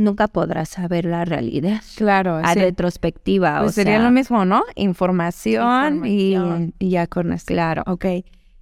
nunca 0.00 0.28
podrás 0.28 0.68
saber 0.68 1.04
la 1.04 1.24
realidad. 1.24 1.82
Claro, 1.96 2.36
a 2.36 2.54
retrospectiva. 2.54 3.60
Pues 3.62 3.74
sería 3.74 3.98
lo 4.00 4.10
mismo, 4.10 4.44
¿no? 4.44 4.62
Información, 4.74 6.02
Y, 6.04 6.34
ya 6.80 7.06
con 7.06 7.32
esto. 7.32 7.52
Claro. 7.52 7.82
Ok. 7.86 8.06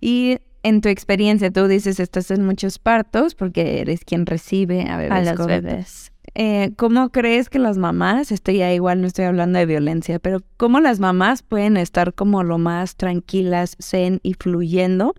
Y 0.00 0.38
en 0.62 0.80
tu 0.80 0.88
experiencia, 0.88 1.50
tú 1.50 1.66
dices, 1.66 2.00
estás 2.00 2.30
en 2.30 2.44
muchos 2.44 2.78
partos 2.78 3.34
porque 3.34 3.80
eres 3.80 4.04
quien 4.04 4.26
recibe 4.26 4.88
a 4.88 4.96
bebés. 4.96 5.28
A 5.28 5.34
los 5.34 5.46
bebés. 5.46 6.12
Eh, 6.34 6.72
¿Cómo 6.76 7.10
crees 7.10 7.48
que 7.48 7.58
las 7.58 7.78
mamás, 7.78 8.30
estoy 8.30 8.58
ya 8.58 8.72
igual 8.72 9.00
no 9.00 9.06
estoy 9.06 9.24
hablando 9.24 9.58
de 9.58 9.66
violencia, 9.66 10.18
pero 10.18 10.40
cómo 10.56 10.78
las 10.80 11.00
mamás 11.00 11.42
pueden 11.42 11.76
estar 11.76 12.14
como 12.14 12.42
lo 12.42 12.58
más 12.58 12.96
tranquilas, 12.96 13.76
zen 13.80 14.20
y 14.22 14.34
fluyendo? 14.34 15.14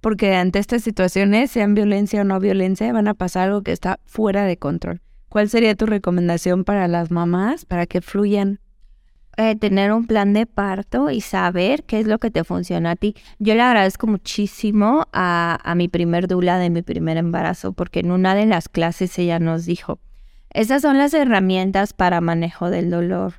Porque 0.00 0.34
ante 0.34 0.58
estas 0.60 0.82
situaciones, 0.82 1.50
sean 1.50 1.74
violencia 1.74 2.20
o 2.20 2.24
no 2.24 2.38
violencia, 2.38 2.92
van 2.92 3.08
a 3.08 3.14
pasar 3.14 3.48
algo 3.48 3.62
que 3.62 3.72
está 3.72 3.98
fuera 4.06 4.44
de 4.44 4.56
control. 4.56 5.00
¿Cuál 5.28 5.48
sería 5.48 5.74
tu 5.74 5.86
recomendación 5.86 6.64
para 6.64 6.88
las 6.88 7.10
mamás 7.10 7.64
para 7.64 7.86
que 7.86 8.00
fluyan? 8.00 8.60
Eh, 9.38 9.54
tener 9.54 9.92
un 9.92 10.06
plan 10.06 10.32
de 10.32 10.46
parto 10.46 11.10
y 11.10 11.20
saber 11.20 11.84
qué 11.84 12.00
es 12.00 12.06
lo 12.06 12.18
que 12.18 12.30
te 12.30 12.42
funciona 12.42 12.92
a 12.92 12.96
ti. 12.96 13.14
Yo 13.38 13.54
le 13.54 13.60
agradezco 13.60 14.06
muchísimo 14.06 15.06
a, 15.12 15.58
a 15.62 15.74
mi 15.74 15.88
primer 15.88 16.26
dula 16.26 16.58
de 16.58 16.70
mi 16.70 16.80
primer 16.80 17.18
embarazo 17.18 17.74
porque 17.74 18.00
en 18.00 18.12
una 18.12 18.34
de 18.34 18.46
las 18.46 18.70
clases 18.70 19.18
ella 19.18 19.38
nos 19.38 19.66
dijo, 19.66 19.98
esas 20.50 20.80
son 20.80 20.96
las 20.96 21.12
herramientas 21.12 21.92
para 21.92 22.22
manejo 22.22 22.70
del 22.70 22.88
dolor. 22.88 23.34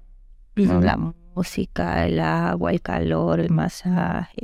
La 0.56 0.98
música, 1.36 2.06
el 2.06 2.20
agua, 2.20 2.72
el 2.72 2.82
calor, 2.82 3.40
el 3.40 3.50
masaje. 3.50 4.44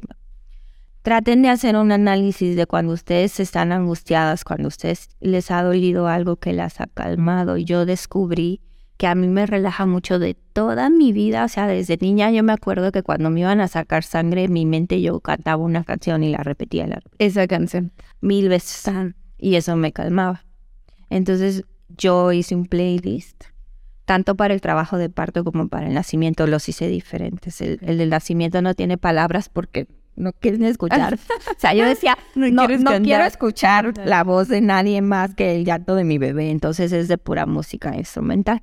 Traten 1.04 1.42
de 1.42 1.50
hacer 1.50 1.76
un 1.76 1.92
análisis 1.92 2.56
de 2.56 2.66
cuando 2.66 2.94
ustedes 2.94 3.42
están 3.42 3.74
angustiadas, 3.74 4.46
cuando 4.46 4.70
ustedes 4.70 5.10
les 5.20 5.52
ha 5.52 5.62
dolido 5.62 6.08
algo 6.08 6.38
que 6.38 6.54
las 6.54 6.80
ha 6.80 6.88
calmado. 6.88 7.58
Yo 7.58 7.86
descubrí 7.86 8.62
que 8.96 9.08
a 9.08 9.16
mí 9.16 9.28
me 9.28 9.46
relaja 9.46 9.86
mucho 9.86 10.18
de 10.18 10.34
toda 10.34 10.90
mi 10.90 11.12
vida. 11.12 11.44
O 11.44 11.50
sea, 11.50 11.68
desde 11.68 11.98
niña 11.98 12.32
yo 12.32 12.42
me 12.42 12.54
acuerdo 12.54 12.94
que 12.94 13.04
cuando 13.04 13.30
me 13.30 13.42
iban 13.42 13.60
a 13.60 13.68
sacar 13.68 14.06
sangre, 14.06 14.46
en 14.46 14.54
mi 14.54 14.66
mente 14.66 15.02
yo 15.02 15.20
cantaba 15.20 15.62
una 15.62 15.84
canción 15.84 16.24
y 16.24 16.30
la 16.30 16.38
repetía. 16.38 16.88
La 16.88 17.02
Esa 17.20 17.48
canción. 17.48 17.92
Mil 18.22 18.48
veces. 18.48 18.90
Y 19.38 19.56
eso 19.56 19.76
me 19.76 19.92
calmaba. 19.92 20.46
Entonces 21.10 21.66
yo 21.90 22.32
hice 22.32 22.56
un 22.56 22.66
playlist, 22.66 23.44
tanto 24.06 24.36
para 24.36 24.54
el 24.54 24.62
trabajo 24.62 24.98
de 24.98 25.10
parto 25.10 25.44
como 25.44 25.68
para 25.68 25.88
el 25.88 25.94
nacimiento, 25.94 26.48
los 26.48 26.70
hice 26.70 26.88
diferentes. 26.88 27.60
El, 27.60 27.78
del 27.80 28.10
nacimiento 28.10 28.62
no 28.62 28.74
tiene 28.74 28.98
palabras 28.98 29.50
porque 29.50 29.88
no 30.16 30.34
quieren 30.34 30.64
escuchar. 30.64 31.16
o 31.56 31.60
sea, 31.60 31.74
yo 31.74 31.86
decía, 31.86 32.18
no, 32.36 32.68
quiero 33.02 33.24
escuchar 33.24 33.94
la 34.06 34.24
voz 34.24 34.48
de 34.48 34.62
nadie 34.62 35.02
más 35.02 35.36
que 35.36 35.56
el 35.56 35.66
llanto 35.66 35.96
de 35.96 36.04
mi 36.04 36.18
bebé, 36.18 36.50
entonces 36.50 36.92
es 36.92 37.08
de 37.08 37.18
pura 37.18 37.46
música 37.46 37.96
instrumental. 37.96 38.62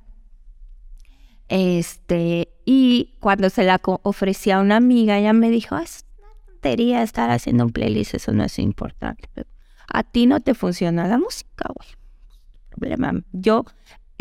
Este, 1.47 2.49
y 2.65 3.15
cuando 3.19 3.49
se 3.49 3.63
la 3.63 3.81
ofrecí 3.83 4.51
a 4.51 4.59
una 4.59 4.77
amiga, 4.77 5.17
ella 5.17 5.33
me 5.33 5.49
dijo, 5.49 5.77
es 5.77 6.05
una 6.17 6.29
tontería 6.45 7.03
estar 7.03 7.29
haciendo 7.29 7.65
un 7.65 7.71
playlist, 7.71 8.13
eso 8.15 8.31
no 8.31 8.45
es 8.45 8.57
importante. 8.59 9.27
A 9.87 10.03
ti 10.03 10.27
no 10.27 10.39
te 10.39 10.53
funciona 10.53 11.07
la 11.07 11.17
música, 11.17 11.65
güey 11.75 12.01
problema. 12.71 13.13
Yo 13.31 13.65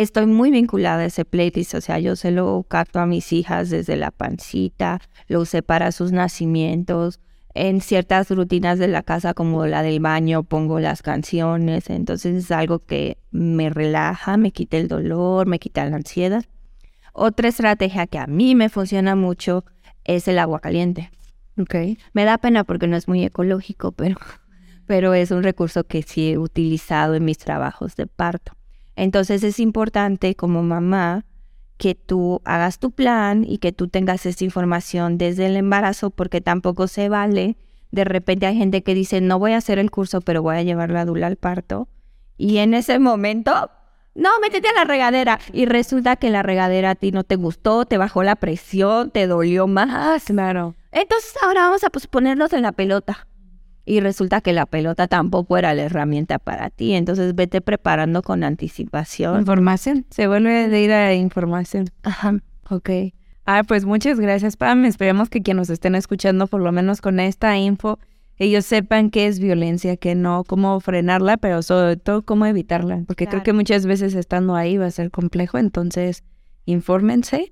estoy 0.02 0.26
muy 0.26 0.50
vinculada 0.50 1.02
a 1.02 1.06
ese 1.06 1.24
playlist, 1.24 1.74
o 1.74 1.80
sea, 1.80 1.98
yo 1.98 2.16
se 2.16 2.30
lo 2.30 2.64
capto 2.68 3.00
a 3.00 3.06
mis 3.06 3.32
hijas 3.32 3.68
desde 3.68 3.96
la 3.96 4.10
pancita, 4.10 5.00
lo 5.28 5.40
usé 5.40 5.62
para 5.62 5.92
sus 5.92 6.10
nacimientos, 6.10 7.20
en 7.52 7.80
ciertas 7.80 8.30
rutinas 8.30 8.78
de 8.78 8.88
la 8.88 9.02
casa 9.02 9.34
como 9.34 9.66
la 9.66 9.82
del 9.82 10.00
baño 10.00 10.44
pongo 10.44 10.80
las 10.80 11.02
canciones, 11.02 11.90
entonces 11.90 12.44
es 12.44 12.50
algo 12.50 12.78
que 12.78 13.18
me 13.30 13.68
relaja, 13.70 14.36
me 14.36 14.52
quita 14.52 14.78
el 14.78 14.88
dolor, 14.88 15.46
me 15.46 15.58
quita 15.58 15.84
la 15.84 15.96
ansiedad. 15.96 16.44
Otra 17.12 17.48
estrategia 17.48 18.06
que 18.06 18.18
a 18.18 18.26
mí 18.26 18.54
me 18.54 18.68
funciona 18.68 19.16
mucho 19.16 19.64
es 20.04 20.28
el 20.28 20.38
agua 20.38 20.60
caliente. 20.60 21.10
Ok. 21.58 21.74
Me 22.12 22.24
da 22.24 22.38
pena 22.38 22.64
porque 22.64 22.86
no 22.86 22.96
es 22.96 23.08
muy 23.08 23.24
ecológico, 23.24 23.92
pero, 23.92 24.16
pero 24.86 25.12
es 25.12 25.30
un 25.30 25.42
recurso 25.42 25.84
que 25.84 26.02
sí 26.02 26.30
he 26.30 26.38
utilizado 26.38 27.14
en 27.14 27.24
mis 27.24 27.38
trabajos 27.38 27.96
de 27.96 28.06
parto. 28.06 28.52
Entonces 29.00 29.42
es 29.44 29.58
importante 29.60 30.34
como 30.34 30.62
mamá 30.62 31.24
que 31.78 31.94
tú 31.94 32.42
hagas 32.44 32.78
tu 32.78 32.90
plan 32.90 33.46
y 33.48 33.56
que 33.56 33.72
tú 33.72 33.88
tengas 33.88 34.26
esta 34.26 34.44
información 34.44 35.16
desde 35.16 35.46
el 35.46 35.56
embarazo 35.56 36.10
porque 36.10 36.42
tampoco 36.42 36.86
se 36.86 37.08
vale. 37.08 37.56
De 37.92 38.04
repente 38.04 38.44
hay 38.44 38.58
gente 38.58 38.82
que 38.82 38.92
dice, 38.92 39.22
no 39.22 39.38
voy 39.38 39.52
a 39.52 39.56
hacer 39.56 39.78
el 39.78 39.90
curso, 39.90 40.20
pero 40.20 40.42
voy 40.42 40.56
a 40.56 40.62
llevar 40.62 40.90
la 40.90 41.06
dula 41.06 41.28
al 41.28 41.36
parto. 41.36 41.88
Y 42.36 42.58
en 42.58 42.74
ese 42.74 42.98
momento, 42.98 43.70
no, 44.14 44.28
métete 44.42 44.68
a 44.68 44.74
la 44.74 44.84
regadera. 44.84 45.38
Y 45.50 45.64
resulta 45.64 46.16
que 46.16 46.28
la 46.28 46.42
regadera 46.42 46.90
a 46.90 46.94
ti 46.94 47.10
no 47.10 47.24
te 47.24 47.36
gustó, 47.36 47.86
te 47.86 47.96
bajó 47.96 48.22
la 48.22 48.36
presión, 48.36 49.10
te 49.10 49.26
dolió 49.26 49.66
más. 49.66 50.24
Claro. 50.24 50.74
Entonces 50.92 51.32
ahora 51.42 51.62
vamos 51.62 51.84
a 51.84 51.88
pues, 51.88 52.06
ponernos 52.06 52.52
en 52.52 52.60
la 52.60 52.72
pelota 52.72 53.26
y 53.90 53.98
resulta 53.98 54.40
que 54.40 54.52
la 54.52 54.66
pelota 54.66 55.08
tampoco 55.08 55.58
era 55.58 55.74
la 55.74 55.82
herramienta 55.82 56.38
para 56.38 56.70
ti. 56.70 56.94
Entonces 56.94 57.34
vete 57.34 57.60
preparando 57.60 58.22
con 58.22 58.44
anticipación. 58.44 59.40
Información. 59.40 60.06
Se 60.10 60.28
vuelve 60.28 60.68
de 60.68 60.80
ir 60.80 60.92
a 60.92 61.12
información. 61.12 61.88
Ajá. 62.04 62.36
Ok. 62.68 62.88
Ah, 63.46 63.64
pues 63.66 63.84
muchas 63.84 64.20
gracias, 64.20 64.56
Pam. 64.56 64.84
Esperemos 64.84 65.28
que 65.28 65.42
quienes 65.42 65.62
nos 65.62 65.70
estén 65.70 65.96
escuchando, 65.96 66.46
por 66.46 66.60
lo 66.60 66.70
menos 66.70 67.00
con 67.00 67.18
esta 67.18 67.58
info, 67.58 67.98
ellos 68.36 68.64
sepan 68.64 69.10
qué 69.10 69.26
es 69.26 69.40
violencia, 69.40 69.96
qué 69.96 70.14
no, 70.14 70.44
cómo 70.44 70.78
frenarla, 70.78 71.36
pero 71.36 71.60
sobre 71.60 71.96
todo 71.96 72.22
cómo 72.22 72.46
evitarla. 72.46 73.02
Porque 73.08 73.26
creo 73.26 73.42
que 73.42 73.52
muchas 73.52 73.86
veces 73.86 74.14
estando 74.14 74.54
ahí 74.54 74.76
va 74.76 74.86
a 74.86 74.90
ser 74.92 75.10
complejo. 75.10 75.58
Entonces, 75.58 76.22
infórmense. 76.64 77.50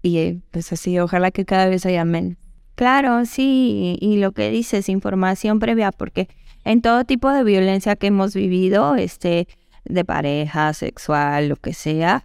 Y 0.00 0.34
pues 0.52 0.72
así, 0.72 0.96
ojalá 1.00 1.32
que 1.32 1.44
cada 1.44 1.66
vez 1.66 1.84
haya 1.86 2.04
menos. 2.04 2.36
Claro, 2.74 3.24
sí, 3.24 3.96
y 4.00 4.16
lo 4.16 4.32
que 4.32 4.50
dices, 4.50 4.88
información 4.88 5.60
previa, 5.60 5.92
porque 5.92 6.28
en 6.64 6.82
todo 6.82 7.04
tipo 7.04 7.30
de 7.30 7.44
violencia 7.44 7.94
que 7.94 8.08
hemos 8.08 8.34
vivido, 8.34 8.96
este, 8.96 9.46
de 9.84 10.04
pareja, 10.04 10.72
sexual, 10.72 11.48
lo 11.48 11.56
que 11.56 11.72
sea, 11.72 12.24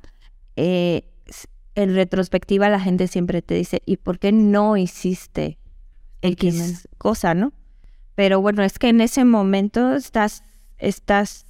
eh, 0.56 1.04
en 1.76 1.94
retrospectiva 1.94 2.70
la 2.70 2.80
gente 2.80 3.08
siempre 3.08 3.42
te 3.42 3.54
dice, 3.54 3.82
¿y 3.86 3.98
por 3.98 4.20
qué 4.20 4.32
no 4.32 4.76
hiciste 4.76 5.60
X 6.22 6.88
cosa, 6.98 7.34
no? 7.34 7.54
Pero 8.16 8.42
bueno, 8.42 8.64
es 8.64 8.80
que 8.80 8.90
en 8.90 9.02
ese 9.02 9.24
momento 9.24 9.96
estás, 9.96 10.44
estás 10.78 11.46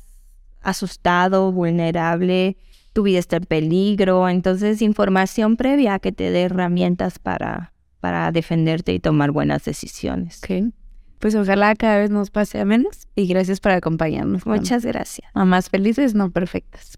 asustado, 0.62 1.52
vulnerable, 1.52 2.58
tu 2.94 3.04
vida 3.04 3.20
está 3.20 3.38
en 3.38 3.46
peligro, 3.46 4.30
entonces 4.30 4.82
información 4.82 5.58
previa 5.58 6.00
que 6.00 6.12
te 6.12 6.32
dé 6.32 6.44
herramientas 6.44 7.18
para 7.18 7.74
para 8.00 8.32
defenderte 8.32 8.94
y 8.94 9.00
tomar 9.00 9.32
buenas 9.32 9.66
decisiones. 9.66 10.42
Ok. 10.44 10.74
Pues 11.20 11.36
ojalá 11.36 11.76
cada 11.76 11.98
vez 11.98 12.10
nos 12.10 12.30
pase 12.30 12.60
a 12.60 12.66
menos 12.66 13.08
y 13.16 13.28
gracias 13.28 13.60
por 13.60 13.74
acompañarnos. 13.74 14.46
Muchas 14.46 14.86
gracias. 14.86 15.30
Mamás 15.34 15.70
felices, 15.70 16.16
no 16.16 16.32
perfectas. 16.32 16.98